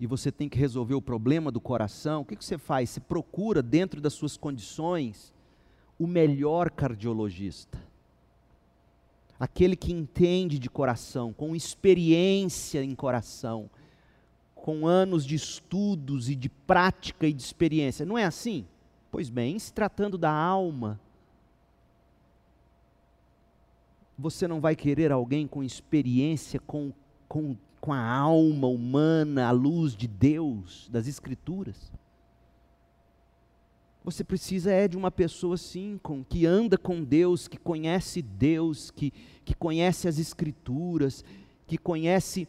[0.00, 2.88] e você tem que resolver o problema do coração, o que, você faz?
[2.88, 5.30] Você procura, dentro das suas condições,
[5.98, 7.78] o melhor cardiologista.
[9.38, 13.68] Aquele que entende de coração, com experiência em coração,
[14.54, 18.06] com anos de estudos e de prática e de experiência.
[18.06, 18.66] Não é assim?
[19.10, 20.98] Pois bem, se tratando da alma,
[24.18, 26.90] você não vai querer alguém com experiência com,
[27.28, 31.90] com com a alma humana à luz de Deus, das Escrituras.
[34.04, 38.90] Você precisa é de uma pessoa assim, com, que anda com Deus, que conhece Deus,
[38.90, 39.12] que,
[39.44, 41.24] que conhece as Escrituras,
[41.66, 42.48] que conhece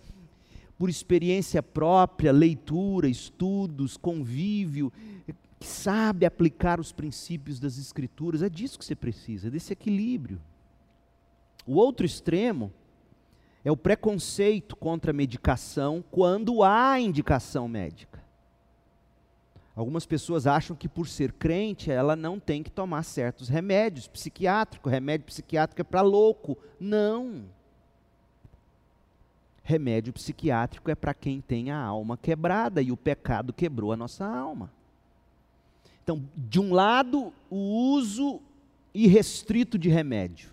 [0.78, 4.92] por experiência própria, leitura, estudos, convívio,
[5.60, 8.42] que sabe aplicar os princípios das Escrituras.
[8.42, 10.42] É disso que você precisa, desse equilíbrio.
[11.68, 12.72] O outro extremo
[13.64, 18.22] é o preconceito contra a medicação quando há indicação médica.
[19.76, 24.92] Algumas pessoas acham que por ser crente ela não tem que tomar certos remédios psiquiátricos.
[24.92, 26.58] Remédio psiquiátrico é para louco.
[26.80, 27.46] Não.
[29.64, 34.26] Remédio psiquiátrico é para quem tem a alma quebrada e o pecado quebrou a nossa
[34.26, 34.72] alma.
[36.04, 37.56] Então, de um lado, o
[37.94, 38.42] uso
[38.94, 40.51] irrestrito de remédio.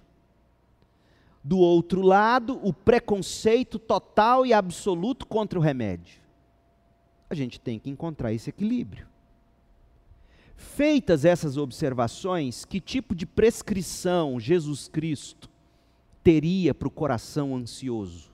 [1.49, 6.21] Do outro lado, o preconceito total e absoluto contra o remédio.
[7.31, 9.07] A gente tem que encontrar esse equilíbrio.
[10.55, 15.49] Feitas essas observações, que tipo de prescrição Jesus Cristo
[16.23, 18.31] teria para o coração ansioso?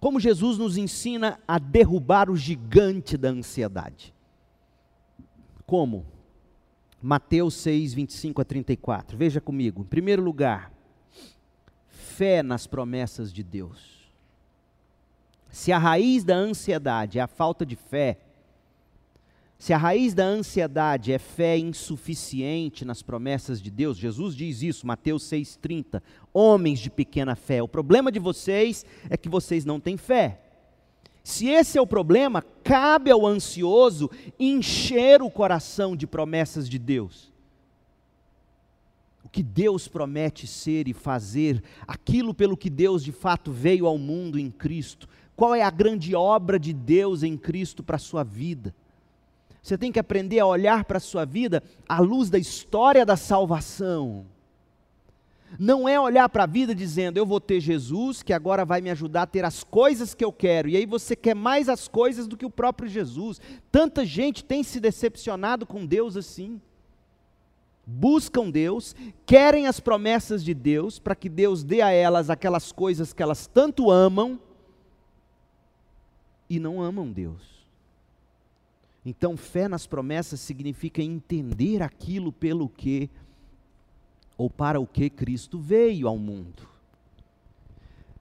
[0.00, 4.12] Como Jesus nos ensina a derrubar o gigante da ansiedade?
[5.64, 6.04] Como?
[7.00, 9.16] Mateus 6, 25 a 34.
[9.16, 9.82] Veja comigo.
[9.82, 10.73] Em primeiro lugar,
[12.16, 14.08] fé nas promessas de Deus.
[15.50, 18.18] Se a raiz da ansiedade é a falta de fé,
[19.58, 24.86] se a raiz da ansiedade é fé insuficiente nas promessas de Deus, Jesus diz isso,
[24.86, 26.02] Mateus 6,30.
[26.32, 30.40] Homens de pequena fé, o problema de vocês é que vocês não têm fé.
[31.22, 37.33] Se esse é o problema, cabe ao ansioso encher o coração de promessas de Deus.
[39.34, 44.38] Que Deus promete ser e fazer, aquilo pelo que Deus de fato veio ao mundo
[44.38, 45.08] em Cristo.
[45.34, 48.72] Qual é a grande obra de Deus em Cristo para a sua vida?
[49.60, 53.16] Você tem que aprender a olhar para a sua vida à luz da história da
[53.16, 54.24] salvação.
[55.58, 58.90] Não é olhar para a vida dizendo, eu vou ter Jesus, que agora vai me
[58.90, 62.28] ajudar a ter as coisas que eu quero, e aí você quer mais as coisas
[62.28, 63.40] do que o próprio Jesus.
[63.72, 66.60] Tanta gente tem se decepcionado com Deus assim.
[67.86, 68.94] Buscam Deus,
[69.26, 73.46] querem as promessas de Deus, para que Deus dê a elas aquelas coisas que elas
[73.46, 74.40] tanto amam,
[76.48, 77.42] e não amam Deus.
[79.04, 83.10] Então, fé nas promessas significa entender aquilo pelo que
[84.36, 86.66] ou para o que Cristo veio ao mundo.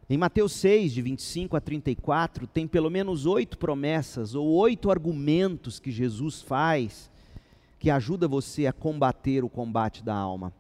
[0.09, 5.79] Em Mateus 6, de 25 a 34, tem pelo menos oito promessas ou oito argumentos
[5.79, 7.09] que Jesus faz
[7.83, 10.53] que ajuda você a combater o combate da alma.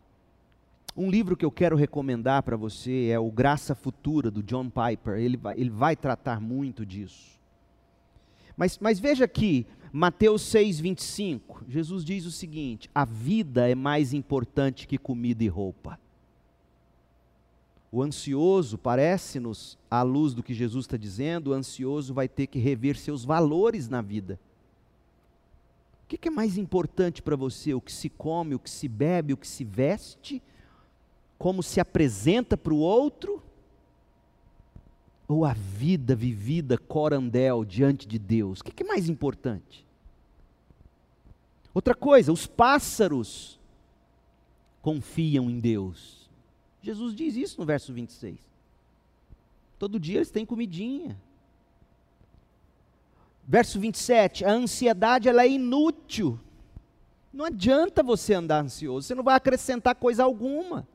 [0.93, 5.13] Um livro que eu quero recomendar para você é o Graça Futura, do John Piper.
[5.13, 7.39] Ele vai, ele vai tratar muito disso.
[8.57, 14.13] Mas, mas veja aqui, Mateus 6, 25, Jesus diz o seguinte: a vida é mais
[14.13, 15.97] importante que comida e roupa.
[17.89, 22.59] O ansioso, parece-nos, à luz do que Jesus está dizendo, o ansioso vai ter que
[22.59, 24.37] rever seus valores na vida.
[26.15, 27.73] O que é mais importante para você?
[27.73, 30.41] O que se come, o que se bebe, o que se veste?
[31.37, 33.43] Como se apresenta para o outro?
[35.27, 38.59] ou a vida vivida corandel diante de Deus?
[38.59, 39.85] O que é mais importante?
[41.73, 43.59] Outra coisa, os pássaros
[44.81, 46.29] confiam em Deus.
[46.81, 48.39] Jesus diz isso no verso 26.
[49.79, 51.19] Todo dia eles têm comidinha.
[53.47, 56.39] Verso 27, a ansiedade ela é inútil.
[57.31, 60.87] Não adianta você andar ansioso, você não vai acrescentar coisa alguma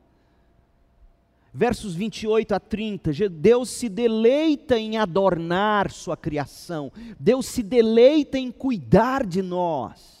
[1.53, 8.51] versos 28 a 30, Deus se deleita em adornar sua criação, Deus se deleita em
[8.51, 10.19] cuidar de nós.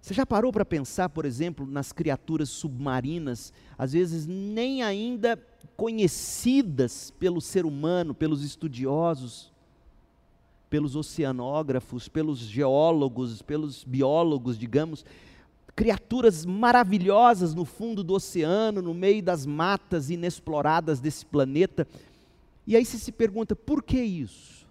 [0.00, 5.38] Você já parou para pensar, por exemplo, nas criaturas submarinas, às vezes nem ainda
[5.76, 9.52] conhecidas pelo ser humano, pelos estudiosos,
[10.68, 15.04] pelos oceanógrafos, pelos geólogos, pelos biólogos, digamos,
[15.74, 21.86] criaturas maravilhosas no fundo do oceano, no meio das matas inexploradas desse planeta.
[22.66, 24.66] E aí você se pergunta, por que isso?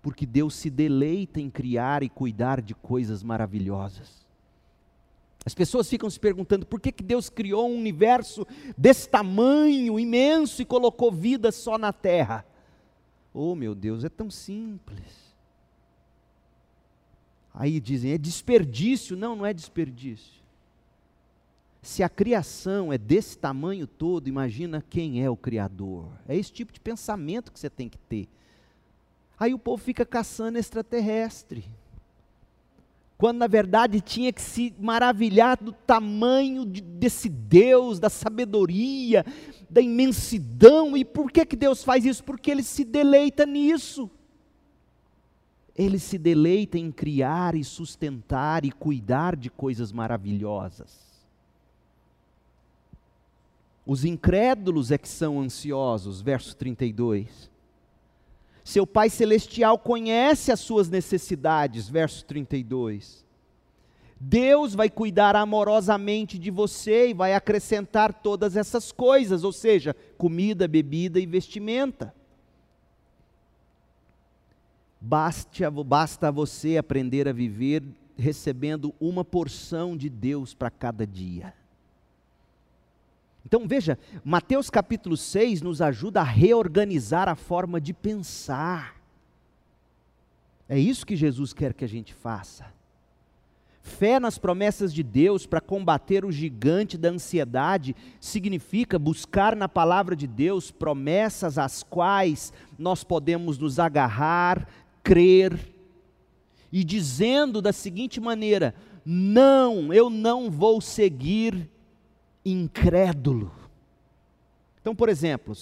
[0.00, 4.26] Porque Deus se deleita em criar e cuidar de coisas maravilhosas.
[5.44, 8.44] As pessoas ficam se perguntando por que, que Deus criou um universo
[8.76, 12.44] desse tamanho, imenso, e colocou vida só na Terra.
[13.38, 15.34] Oh, meu Deus, é tão simples.
[17.52, 19.14] Aí dizem, é desperdício.
[19.14, 20.42] Não, não é desperdício.
[21.82, 26.08] Se a criação é desse tamanho todo, imagina quem é o Criador.
[26.26, 28.26] É esse tipo de pensamento que você tem que ter.
[29.38, 31.62] Aí o povo fica caçando extraterrestre.
[33.18, 39.24] Quando na verdade tinha que se maravilhar do tamanho de, desse Deus, da sabedoria,
[39.70, 40.96] da imensidão.
[40.96, 42.22] E por que, que Deus faz isso?
[42.22, 44.10] Porque Ele se deleita nisso.
[45.74, 51.06] Ele se deleita em criar e sustentar e cuidar de coisas maravilhosas.
[53.86, 57.50] Os incrédulos é que são ansiosos, verso 32.
[58.66, 63.24] Seu Pai Celestial conhece as suas necessidades, verso 32.
[64.18, 70.66] Deus vai cuidar amorosamente de você e vai acrescentar todas essas coisas, ou seja, comida,
[70.66, 72.12] bebida e vestimenta.
[75.00, 77.84] Basta, basta você aprender a viver
[78.18, 81.54] recebendo uma porção de Deus para cada dia.
[83.46, 88.96] Então veja, Mateus capítulo 6 nos ajuda a reorganizar a forma de pensar.
[90.68, 92.66] É isso que Jesus quer que a gente faça.
[93.80, 100.16] Fé nas promessas de Deus para combater o gigante da ansiedade significa buscar na palavra
[100.16, 104.66] de Deus promessas às quais nós podemos nos agarrar,
[105.04, 105.56] crer,
[106.72, 108.74] e dizendo da seguinte maneira:
[109.04, 111.70] não, eu não vou seguir
[112.50, 113.52] incrédulo.
[114.80, 115.52] Então, por exemplo,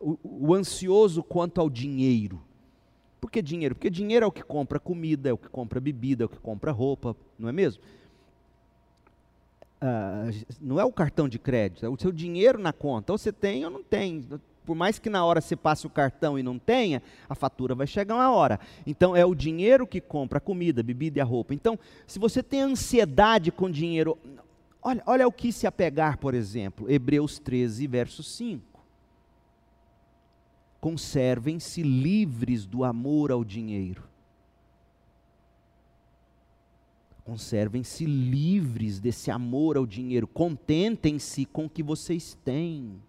[0.00, 2.40] o, o, ansioso quanto ao dinheiro.
[3.20, 3.74] Por que dinheiro?
[3.74, 6.38] Porque dinheiro é o que compra comida, é o que compra bebida, é o que
[6.38, 7.82] compra roupa, não é mesmo?
[9.78, 10.30] Ah,
[10.60, 13.12] não é o cartão de crédito, é o seu dinheiro na conta.
[13.12, 14.26] Ou você tem ou não tem.
[14.64, 17.86] Por mais que na hora você passe o cartão e não tenha, a fatura vai
[17.86, 18.58] chegar uma hora.
[18.86, 21.52] Então é o dinheiro que compra a comida, a bebida e a roupa.
[21.52, 24.16] Então, se você tem ansiedade com dinheiro,
[24.82, 28.72] Olha, olha o que se apegar, por exemplo, Hebreus 13, verso 5.
[30.80, 34.02] Conservem-se livres do amor ao dinheiro.
[37.24, 40.26] Conservem-se livres desse amor ao dinheiro.
[40.26, 43.00] Contentem-se com o que vocês têm.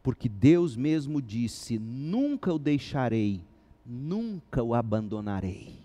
[0.00, 3.42] Porque Deus mesmo disse: Nunca o deixarei,
[3.84, 5.76] nunca o abandonarei.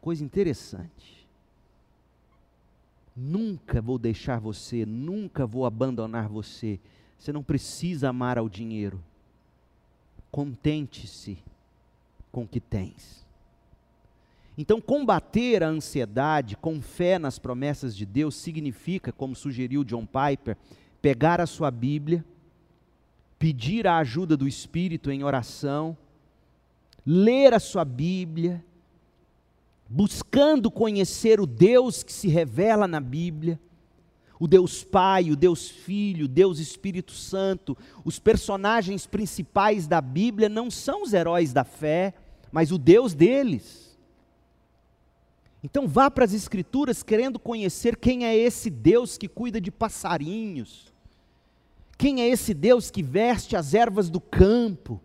[0.00, 1.15] Coisa interessante.
[3.16, 6.78] Nunca vou deixar você, nunca vou abandonar você.
[7.18, 9.02] Você não precisa amar ao dinheiro.
[10.30, 11.38] Contente-se
[12.30, 13.24] com o que tens.
[14.58, 20.56] Então, combater a ansiedade com fé nas promessas de Deus significa, como sugeriu John Piper,
[21.00, 22.24] pegar a sua Bíblia,
[23.38, 25.96] pedir a ajuda do Espírito em oração,
[27.06, 28.64] ler a sua Bíblia,
[29.88, 33.60] buscando conhecer o Deus que se revela na Bíblia,
[34.38, 40.48] o Deus Pai, o Deus Filho, o Deus Espírito Santo, os personagens principais da Bíblia
[40.48, 42.12] não são os heróis da fé,
[42.52, 43.96] mas o Deus deles.
[45.62, 50.92] Então vá para as Escrituras querendo conhecer quem é esse Deus que cuida de passarinhos,
[51.96, 55.00] quem é esse Deus que veste as ervas do campo,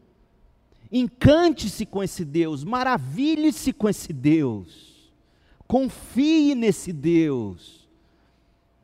[0.92, 5.10] Encante-se com esse Deus, maravilhe-se com esse Deus,
[5.66, 7.88] confie nesse Deus.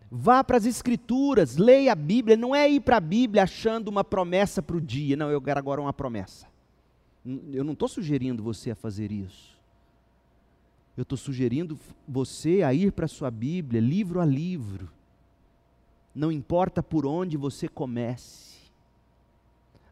[0.09, 4.05] Vá para as Escrituras, leia a Bíblia, não é ir para a Bíblia achando uma
[4.05, 6.47] promessa para o dia, não, eu quero agora uma promessa.
[7.51, 9.57] Eu não estou sugerindo você a fazer isso.
[10.95, 11.77] Eu estou sugerindo
[12.07, 14.89] você a ir para a sua Bíblia, livro a livro.
[16.15, 18.46] Não importa por onde você comece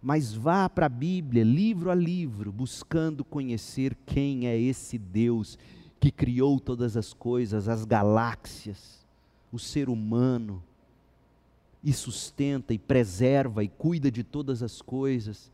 [0.05, 5.57] mas vá para a Bíblia, livro a livro, buscando conhecer quem é esse Deus
[5.99, 9.03] que criou todas as coisas, as galáxias,
[9.51, 10.61] o ser humano,
[11.83, 15.51] e sustenta e preserva e cuida de todas as coisas.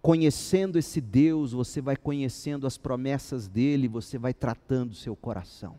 [0.00, 5.78] Conhecendo esse Deus, você vai conhecendo as promessas dele, você vai tratando seu coração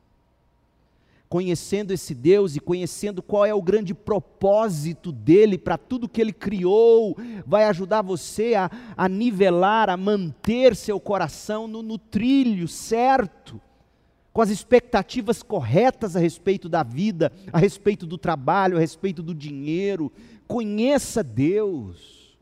[1.35, 6.31] conhecendo esse Deus e conhecendo qual é o grande propósito dele para tudo que ele
[6.31, 13.59] criou, vai ajudar você a, a nivelar, a manter seu coração no, no trilho certo,
[14.31, 19.35] com as expectativas corretas a respeito da vida, a respeito do trabalho, a respeito do
[19.35, 20.09] dinheiro.
[20.47, 22.33] Conheça Deus.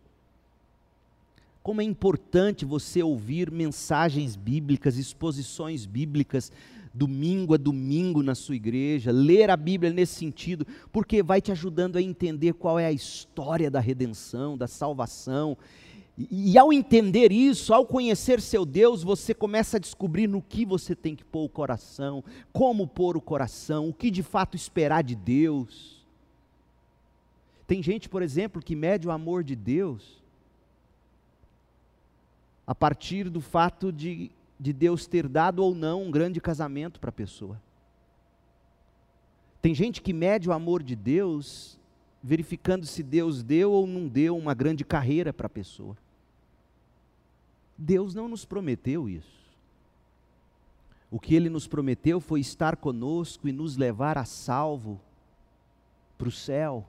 [1.64, 6.52] Como é importante você ouvir mensagens bíblicas, exposições bíblicas
[6.94, 11.98] domingo a domingo na sua igreja, ler a Bíblia nesse sentido, porque vai te ajudando
[11.98, 15.58] a entender qual é a história da redenção, da salvação.
[16.16, 20.66] E, e ao entender isso, ao conhecer seu Deus, você começa a descobrir no que
[20.66, 25.04] você tem que pôr o coração, como pôr o coração, o que de fato esperar
[25.04, 26.04] de Deus.
[27.66, 30.22] Tem gente, por exemplo, que mede o amor de Deus
[32.68, 34.32] a partir do fato de
[34.64, 37.62] de Deus ter dado ou não um grande casamento para a pessoa.
[39.62, 41.78] Tem gente que mede o amor de Deus
[42.24, 45.98] verificando se Deus deu ou não deu uma grande carreira para a pessoa.
[47.78, 49.44] Deus não nos prometeu isso.
[51.12, 54.98] O que Ele nos prometeu foi estar conosco e nos levar a salvo
[56.18, 56.88] para o céu.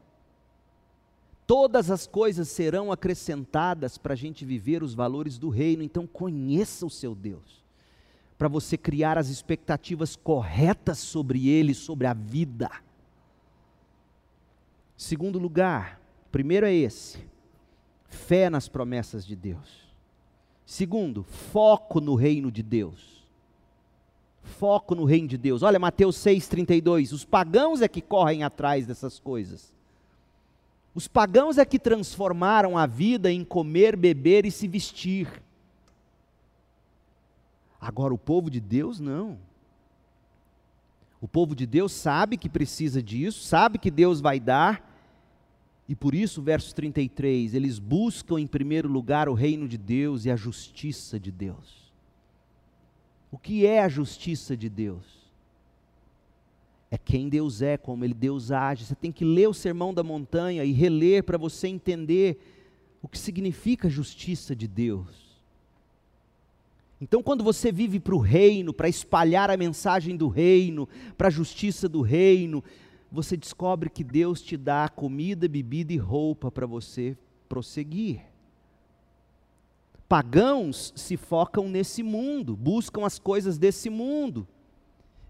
[1.45, 6.87] Todas as coisas serão acrescentadas para a gente viver os valores do reino, então conheça
[6.87, 7.64] o seu Deus
[8.45, 12.70] para você criar as expectativas corretas sobre ele, sobre a vida.
[14.99, 15.99] Segundo lugar,
[16.30, 17.26] primeiro é esse:
[18.07, 19.88] fé nas promessas de Deus.
[20.66, 23.26] Segundo, foco no reino de Deus.
[24.42, 25.62] Foco no reino de Deus.
[25.62, 29.72] Olha Mateus 6:32, os pagãos é que correm atrás dessas coisas.
[30.95, 35.42] Os pagãos é que transformaram a vida em comer, beber e se vestir.
[37.85, 39.39] Agora o povo de Deus não.
[41.20, 44.91] O povo de Deus sabe que precisa disso, sabe que Deus vai dar,
[45.87, 50.30] e por isso, verso 33, eles buscam em primeiro lugar o reino de Deus e
[50.30, 51.93] a justiça de Deus.
[53.30, 55.05] O que é a justiça de Deus?
[56.91, 58.87] É quem Deus é, como ele Deus age.
[58.87, 62.39] Você tem que ler o Sermão da Montanha e reler para você entender
[63.03, 65.24] o que significa a justiça de Deus.
[67.01, 70.88] Então, quando você vive para o reino, para espalhar a mensagem do reino,
[71.18, 72.62] para a justiça do reino,
[73.11, 77.16] você descobre que Deus te dá comida, bebida e roupa para você
[77.49, 78.22] prosseguir.
[80.09, 84.47] Pagãos se focam nesse mundo, buscam as coisas desse mundo,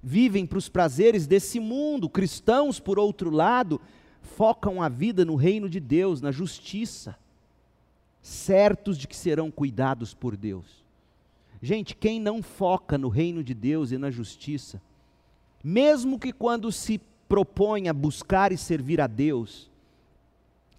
[0.02, 2.08] vivem para os prazeres desse mundo.
[2.08, 3.80] Cristãos, por outro lado,
[4.20, 7.16] focam a vida no reino de Deus, na justiça,
[8.20, 10.84] certos de que serão cuidados por Deus.
[11.64, 14.82] Gente, quem não foca no reino de Deus e na justiça,
[15.64, 19.70] mesmo que quando se propõe a buscar e servir a Deus,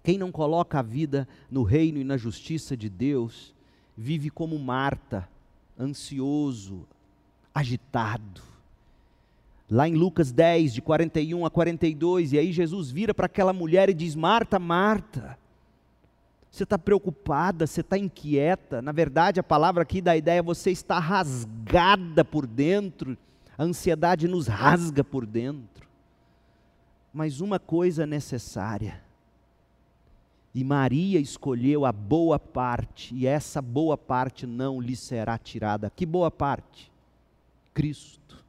[0.04, 3.52] quem não coloca a vida no reino e na justiça de Deus,
[3.96, 5.28] vive como Marta,
[5.76, 6.86] ansioso,
[7.52, 8.40] agitado.
[9.68, 13.90] Lá em Lucas 10, de 41 a 42, e aí Jesus vira para aquela mulher
[13.90, 15.36] e diz: Marta, Marta,
[16.56, 18.80] você está preocupada, você está inquieta.
[18.80, 23.16] Na verdade, a palavra aqui dá a ideia: você está rasgada por dentro,
[23.56, 25.76] a ansiedade nos rasga por dentro
[27.16, 29.02] mas uma coisa necessária.
[30.54, 35.88] E Maria escolheu a boa parte, e essa boa parte não lhe será tirada.
[35.88, 36.92] Que boa parte?
[37.72, 38.44] Cristo.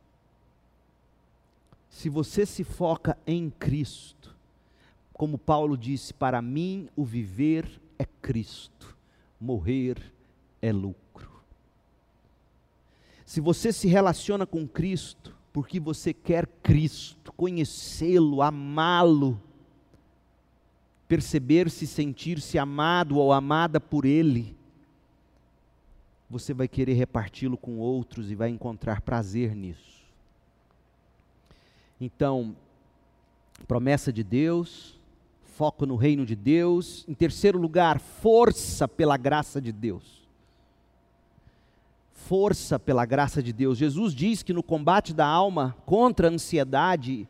[1.90, 4.36] Se você se foca em Cristo,
[5.14, 8.96] como Paulo disse, para mim o viver é Cristo,
[9.40, 9.98] morrer
[10.62, 11.42] é lucro.
[13.26, 19.42] Se você se relaciona com Cristo, porque você quer Cristo, conhecê-lo, amá-lo,
[21.08, 24.56] perceber-se, sentir-se amado ou amada por Ele,
[26.30, 30.06] você vai querer reparti-lo com outros e vai encontrar prazer nisso.
[32.00, 32.56] Então,
[33.68, 34.97] promessa de Deus,
[35.58, 37.04] foco no reino de Deus.
[37.08, 40.18] Em terceiro lugar, força pela graça de Deus
[42.28, 43.78] força pela graça de Deus.
[43.78, 47.26] Jesus diz que no combate da alma contra a ansiedade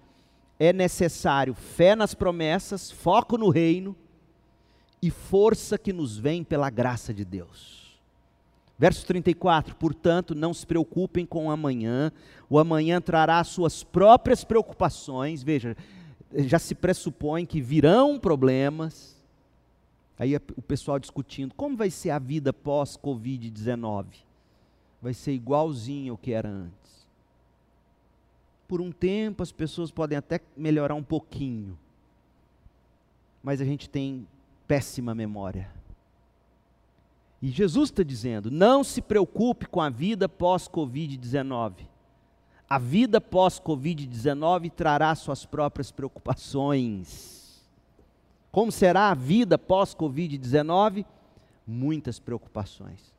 [0.60, 3.96] é necessário fé nas promessas, foco no reino
[5.00, 8.00] e força que nos vem pela graça de Deus.
[8.80, 12.12] Verso 34: Portanto, não se preocupem com o amanhã,
[12.50, 15.44] o amanhã trará suas próprias preocupações.
[15.44, 15.78] Veja,
[16.36, 19.16] já se pressupõe que virão problemas.
[20.20, 24.28] Aí o pessoal discutindo como vai ser a vida pós-Covid-19
[25.02, 27.08] vai ser igualzinho ao que era antes.
[28.68, 31.78] Por um tempo as pessoas podem até melhorar um pouquinho,
[33.42, 34.28] mas a gente tem
[34.68, 35.72] péssima memória.
[37.42, 41.88] E Jesus está dizendo: não se preocupe com a vida pós-Covid-19.
[42.70, 47.66] A vida pós-Covid-19 trará suas próprias preocupações.
[48.52, 51.06] Como será a vida pós-Covid-19?
[51.66, 53.14] Muitas preocupações.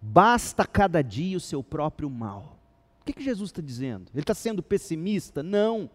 [0.00, 2.56] Basta cada dia o seu próprio mal.
[3.00, 4.10] O que, que Jesus está dizendo?
[4.14, 5.42] Ele está sendo pessimista?
[5.42, 5.90] Não.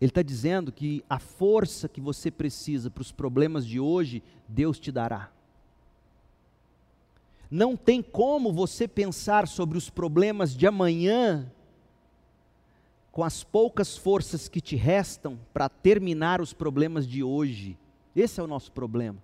[0.00, 4.80] Ele está dizendo que a força que você precisa para os problemas de hoje, Deus
[4.80, 5.30] te dará.
[7.50, 11.50] Não tem como você pensar sobre os problemas de amanhã
[13.12, 17.78] com as poucas forças que te restam para terminar os problemas de hoje.
[18.14, 19.16] Esse é o nosso problema.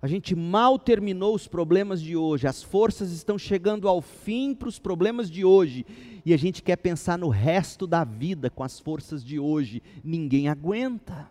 [0.00, 4.68] A gente mal terminou os problemas de hoje, as forças estão chegando ao fim para
[4.68, 5.84] os problemas de hoje,
[6.24, 9.82] e a gente quer pensar no resto da vida com as forças de hoje.
[10.04, 11.28] Ninguém aguenta.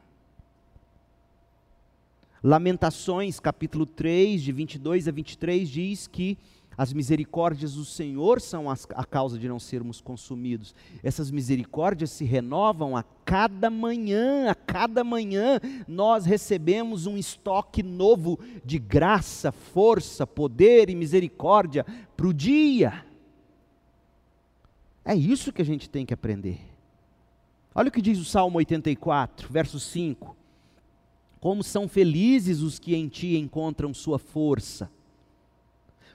[2.43, 6.37] Lamentações, capítulo 3, de 22 a 23, diz que
[6.77, 10.75] as misericórdias do Senhor são a causa de não sermos consumidos.
[11.01, 18.39] Essas misericórdias se renovam a cada manhã, a cada manhã nós recebemos um estoque novo
[18.63, 21.83] de graça, força, poder e misericórdia
[22.15, 23.03] para o dia.
[25.03, 26.59] É isso que a gente tem que aprender.
[27.73, 30.37] Olha o que diz o Salmo 84, verso 5.
[31.39, 34.89] Como são felizes os que em ti encontram sua força.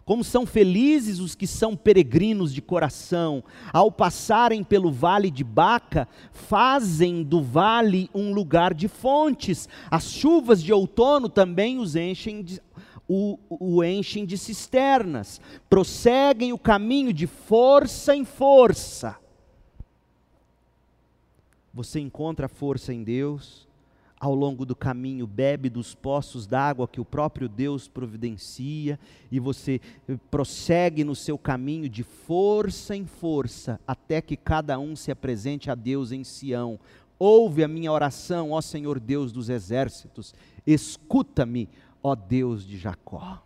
[0.04, 3.42] Como são felizes os que são peregrinos de coração,
[3.72, 9.68] ao passarem pelo vale de Baca, fazem do vale um lugar de fontes.
[9.88, 12.60] As chuvas de outono também os enchem de,
[13.08, 15.40] o, o enchem de cisternas.
[15.70, 19.16] Prosseguem o caminho de força em força.
[21.72, 23.68] Você encontra força em Deus,
[24.22, 28.96] ao longo do caminho bebe dos poços d'água que o próprio Deus providencia,
[29.32, 29.80] e você
[30.30, 35.74] prossegue no seu caminho de força em força, até que cada um se apresente a
[35.74, 36.78] Deus em Sião.
[37.18, 40.32] Ouve a minha oração, ó Senhor Deus dos exércitos,
[40.64, 41.68] escuta-me,
[42.00, 43.42] ó Deus de Jacó.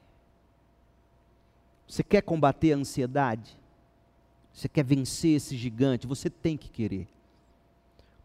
[1.89, 3.57] Você quer combater a ansiedade?
[4.53, 6.07] Você quer vencer esse gigante?
[6.07, 7.09] Você tem que querer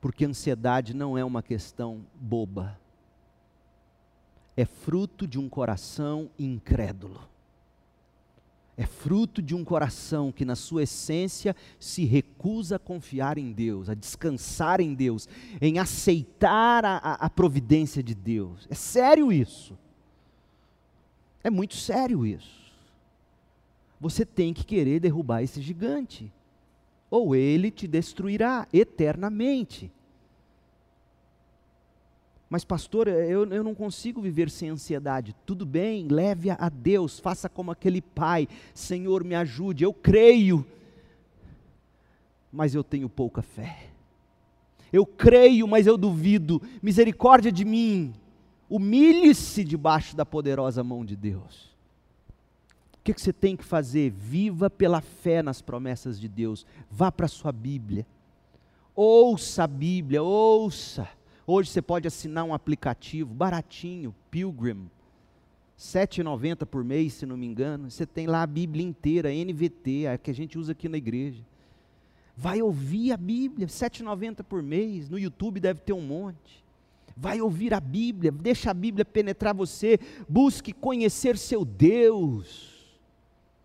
[0.01, 2.77] porque ansiedade não é uma questão boba.
[4.57, 7.29] É fruto de um coração incrédulo.
[8.75, 13.89] É fruto de um coração que, na sua essência, se recusa a confiar em Deus,
[13.89, 15.29] a descansar em Deus,
[15.61, 18.67] em aceitar a, a, providência de Deus.
[18.71, 19.77] É sério isso.
[21.43, 22.59] É muito sério isso.
[23.99, 26.31] Você tem que querer derrubar esse gigante
[27.11, 29.91] ou ele te destruirá eternamente.
[32.49, 35.35] Mas, pastor, eu, eu não consigo viver sem ansiedade.
[35.45, 40.65] Tudo bem, leve-a a Deus, faça como aquele pai: Senhor, me ajude, eu creio,
[42.51, 43.87] mas eu tenho pouca fé.
[44.91, 46.61] Eu creio, mas eu duvido.
[46.81, 48.13] Misericórdia de mim.
[48.69, 51.70] Humilhe-se debaixo da poderosa mão de Deus.
[53.01, 54.11] O que, você tem que fazer?
[54.11, 56.67] Viva pela fé nas promessas de Deus.
[56.87, 58.05] Vá para a sua Bíblia.
[58.95, 61.09] Ouça a Bíblia, ouça.
[61.47, 64.83] Hoje você pode assinar um aplicativo baratinho, Pilgrim.
[64.83, 64.89] R$
[65.79, 67.89] 7,90 por mês, se não me engano.
[67.89, 71.43] Você tem lá a Bíblia inteira, NVT, a que a gente usa aqui na igreja.
[72.37, 75.09] Vai ouvir a Bíblia, R$ 7,90 por mês.
[75.09, 76.63] No YouTube deve ter um monte.
[77.17, 79.99] Vai ouvir a Bíblia, deixa a Bíblia penetrar você.
[80.29, 82.70] Busque conhecer seu Deus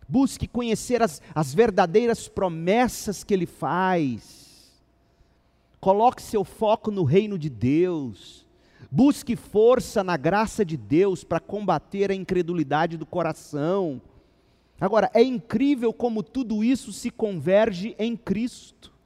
[0.07, 4.71] busque conhecer as, as verdadeiras promessas que Ele faz,
[5.79, 8.45] coloque seu foco no reino de Deus,
[8.89, 14.01] busque força na graça de Deus para combater a incredulidade do coração.
[14.79, 18.96] Agora, é incrível como tudo isso se converge em Cristo.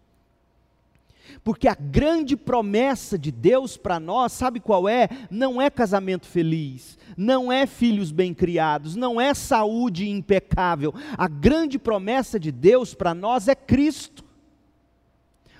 [1.43, 5.07] Porque a grande promessa de Deus para nós, sabe qual é?
[5.29, 10.93] Não é casamento feliz, não é filhos bem criados, não é saúde impecável.
[11.17, 14.23] A grande promessa de Deus para nós é Cristo.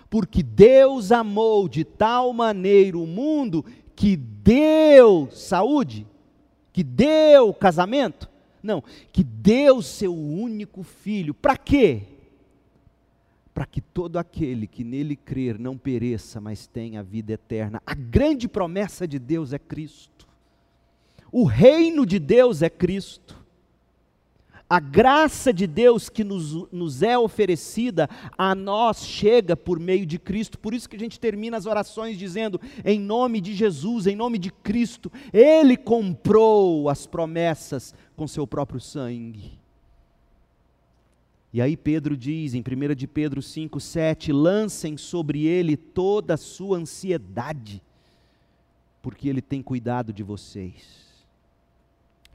[0.10, 3.66] Porque Deus amou de tal maneira o mundo
[3.96, 6.06] que deu saúde,
[6.74, 8.30] que deu casamento.
[8.62, 11.34] Não, que deu seu único filho.
[11.34, 12.04] Para quê?
[13.54, 17.82] Para que todo aquele que nele crer não pereça, mas tenha vida eterna.
[17.86, 20.28] A grande promessa de Deus é Cristo.
[21.32, 23.42] O reino de Deus é Cristo.
[24.70, 30.18] A graça de Deus que nos, nos é oferecida a nós chega por meio de
[30.18, 30.58] Cristo.
[30.58, 34.38] Por isso que a gente termina as orações dizendo: em nome de Jesus, em nome
[34.38, 39.61] de Cristo, Ele comprou as promessas com seu próprio sangue.
[41.54, 46.38] E aí Pedro diz, em 1 de Pedro 5, 7, lancem sobre ele toda a
[46.38, 47.82] sua ansiedade,
[49.02, 51.12] porque ele tem cuidado de vocês.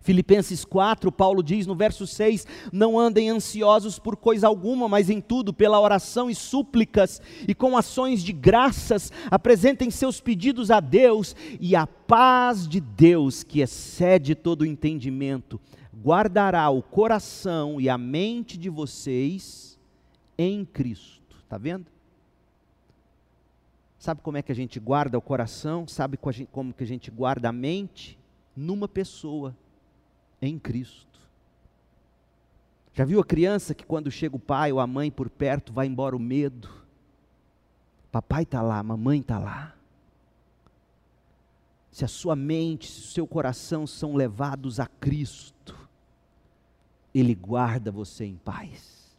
[0.07, 5.21] Filipenses 4, Paulo diz no verso 6: Não andem ansiosos por coisa alguma, mas em
[5.21, 11.35] tudo, pela oração e súplicas e com ações de graças, apresentem seus pedidos a Deus,
[11.59, 15.61] e a paz de Deus, que excede todo o entendimento,
[16.03, 19.79] guardará o coração e a mente de vocês
[20.37, 21.37] em Cristo.
[21.43, 21.87] Está vendo?
[23.99, 25.89] Sabe como é que a gente guarda o coração?
[25.89, 26.19] Sabe
[26.53, 28.19] como que a gente guarda a mente?
[28.55, 29.57] Numa pessoa,
[30.41, 31.07] em Cristo.
[32.93, 35.87] Já viu a criança que quando chega o pai ou a mãe por perto vai
[35.87, 36.71] embora o medo?
[38.11, 39.75] Papai está lá, mamãe está lá.
[41.91, 45.86] Se a sua mente, se o seu coração são levados a Cristo,
[47.19, 49.17] ele guarda você em paz.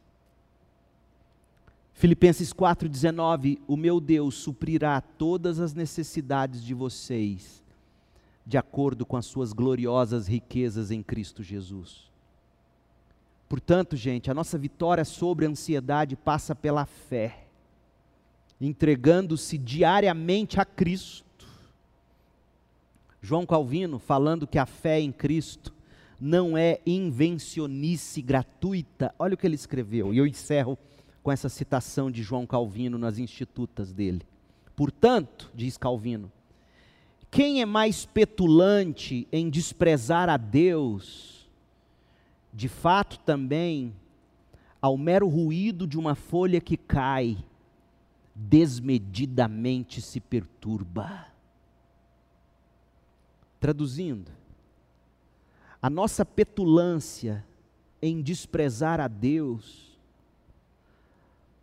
[1.94, 7.64] Filipenses 4,19: O meu Deus suprirá todas as necessidades de vocês,
[8.46, 12.12] de acordo com as suas gloriosas riquezas em Cristo Jesus.
[13.50, 17.48] Portanto, gente, a nossa vitória sobre a ansiedade passa pela fé,
[18.62, 21.48] entregando-se diariamente a Cristo.
[23.20, 25.74] João Calvino falando que a fé em Cristo
[26.20, 29.14] não é invencionice gratuita.
[29.20, 30.78] Olha o que ele escreveu, e eu encerro
[31.22, 34.22] com essa citação de João Calvino nas institutas dele.
[34.76, 36.32] Portanto, diz Calvino,
[37.30, 41.50] quem é mais petulante em desprezar a Deus,
[42.54, 43.94] de fato também,
[44.82, 47.38] ao mero ruído de uma folha que cai,
[48.34, 51.28] desmedidamente se perturba.
[53.60, 54.32] Traduzindo,
[55.88, 57.46] a nossa petulância
[58.02, 59.98] em desprezar a Deus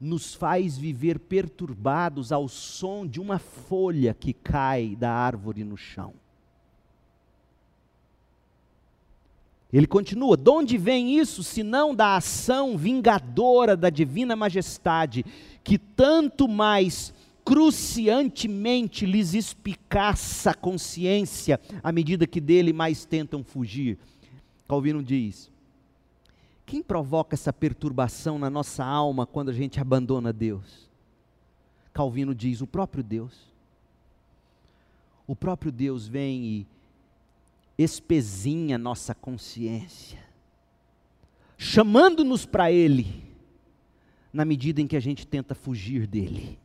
[0.00, 6.14] nos faz viver perturbados ao som de uma folha que cai da árvore no chão.
[9.70, 15.22] Ele continua: de onde vem isso, senão da ação vingadora da divina majestade,
[15.62, 17.12] que tanto mais
[17.44, 23.98] cruciantemente lhes espicaça a consciência à medida que dele mais tentam fugir.
[24.66, 25.50] Calvino diz:
[26.66, 30.88] quem provoca essa perturbação na nossa alma quando a gente abandona Deus?
[31.92, 33.52] Calvino diz: o próprio Deus.
[35.26, 36.66] O próprio Deus vem e
[37.78, 40.22] espezinha nossa consciência,
[41.56, 43.24] chamando-nos para Ele,
[44.32, 46.58] na medida em que a gente tenta fugir dele.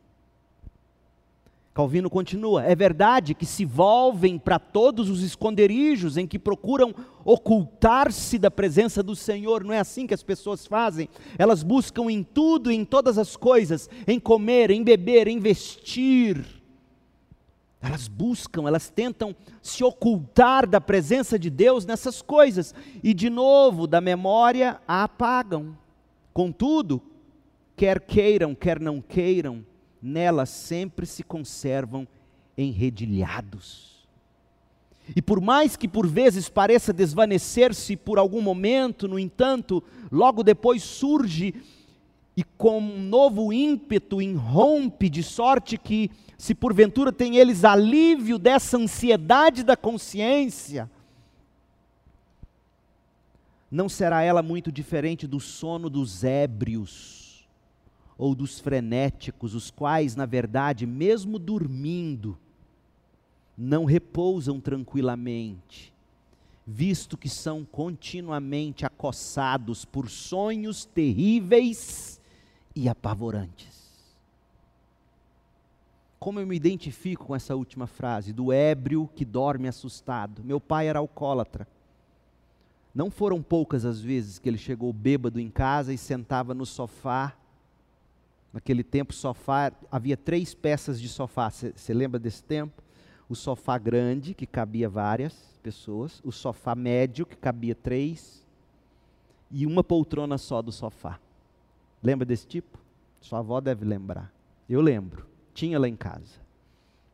[1.72, 6.94] Calvino continua: é verdade que se volvem para todos os esconderijos em que procuram
[7.24, 11.08] ocultar-se da presença do Senhor, não é assim que as pessoas fazem?
[11.38, 16.44] Elas buscam em tudo, em todas as coisas, em comer, em beber, em vestir.
[17.80, 23.86] Elas buscam, elas tentam se ocultar da presença de Deus nessas coisas e, de novo,
[23.86, 25.78] da memória a apagam.
[26.34, 27.00] Contudo,
[27.74, 29.64] quer queiram, quer não queiram,
[30.02, 32.06] nelas sempre se conservam
[32.56, 33.90] enredilhados.
[35.14, 40.82] E por mais que por vezes pareça desvanecer-se por algum momento, no entanto, logo depois
[40.82, 41.54] surge
[42.36, 48.78] e com um novo ímpeto irrompe, de sorte que, se porventura tem eles alívio dessa
[48.78, 50.90] ansiedade da consciência,
[53.70, 57.19] não será ela muito diferente do sono dos ébrios
[58.20, 62.36] ou dos frenéticos, os quais, na verdade, mesmo dormindo,
[63.56, 65.90] não repousam tranquilamente,
[66.66, 72.20] visto que são continuamente acossados por sonhos terríveis
[72.76, 74.04] e apavorantes.
[76.18, 80.44] Como eu me identifico com essa última frase, do ébrio que dorme assustado.
[80.44, 81.66] Meu pai era alcoólatra.
[82.94, 87.39] Não foram poucas as vezes que ele chegou bêbado em casa e sentava no sofá
[88.52, 91.50] Naquele tempo, sofá, havia três peças de sofá.
[91.50, 92.82] Você lembra desse tempo?
[93.28, 98.44] O sofá grande, que cabia várias pessoas, o sofá médio, que cabia três,
[99.50, 101.20] e uma poltrona só do sofá.
[102.02, 102.78] Lembra desse tipo?
[103.20, 104.32] Sua avó deve lembrar.
[104.68, 105.26] Eu lembro.
[105.54, 106.40] Tinha lá em casa.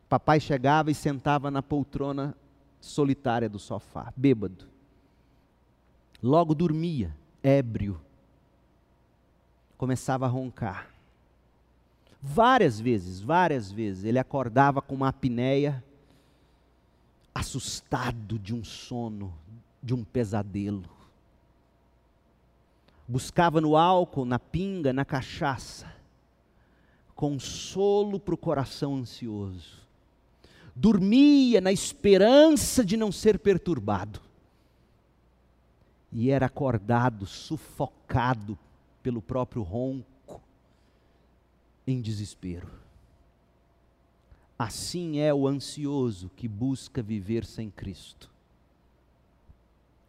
[0.07, 2.35] Papai chegava e sentava na poltrona
[2.79, 4.65] solitária do sofá, bêbado.
[6.23, 7.99] Logo dormia, ébrio.
[9.77, 10.96] Começava a roncar.
[12.21, 15.83] Várias vezes, várias vezes, ele acordava com uma apneia,
[17.33, 19.33] assustado de um sono,
[19.81, 20.89] de um pesadelo.
[23.07, 25.93] Buscava no álcool, na pinga, na cachaça,
[27.15, 29.85] consolo para o coração ansioso.
[30.75, 34.19] Dormia na esperança de não ser perturbado.
[36.11, 38.57] E era acordado, sufocado
[39.03, 40.16] pelo próprio ronco
[41.87, 42.67] em desespero.
[44.59, 48.29] Assim é o ansioso que busca viver sem Cristo.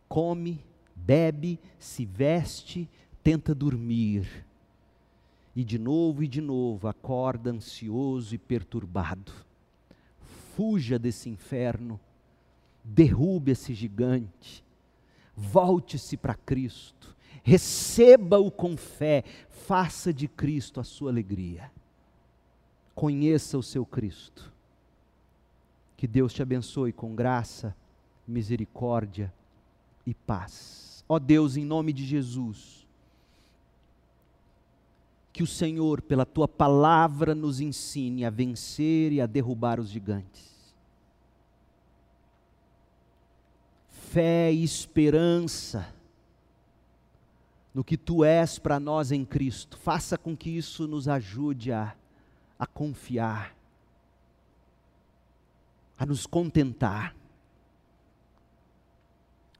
[0.09, 0.64] Come,
[0.96, 2.88] bebe, se veste,
[3.22, 4.44] tenta dormir.
[5.55, 9.32] E de novo e de novo acorda ansioso e perturbado.
[10.56, 12.00] Fuja desse inferno,
[12.82, 14.64] derrube esse gigante,
[15.36, 17.14] volte-se para Cristo,
[17.48, 21.72] receba-o com fé, faça de Cristo a sua alegria.
[22.94, 24.52] Conheça o seu Cristo.
[25.96, 27.74] Que Deus te abençoe com graça,
[28.26, 29.32] misericórdia
[30.06, 31.02] e paz.
[31.08, 32.86] Ó Deus, em nome de Jesus,
[35.32, 40.46] que o Senhor, pela tua palavra, nos ensine a vencer e a derrubar os gigantes.
[43.88, 45.96] Fé e esperança
[47.78, 49.78] no que tu és para nós em Cristo.
[49.78, 51.94] Faça com que isso nos ajude a,
[52.59, 53.55] a confiar,
[55.96, 57.14] a nos contentar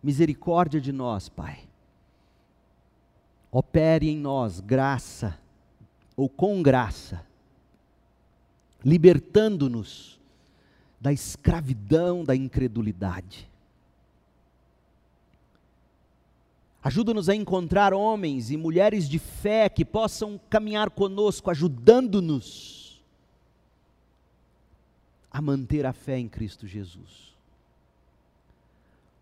[0.03, 1.61] Misericórdia de nós, Pai.
[3.53, 5.39] Opere em nós graça,
[6.17, 7.25] ou com graça,
[8.85, 10.21] libertando-nos
[11.01, 13.48] da escravidão da incredulidade.
[16.83, 23.03] Ajuda-nos a encontrar homens e mulheres de fé que possam caminhar conosco, ajudando-nos
[25.31, 27.35] a manter a fé em Cristo Jesus.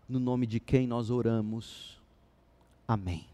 [0.07, 1.97] No nome de quem nós oramos.
[2.87, 3.25] Amém.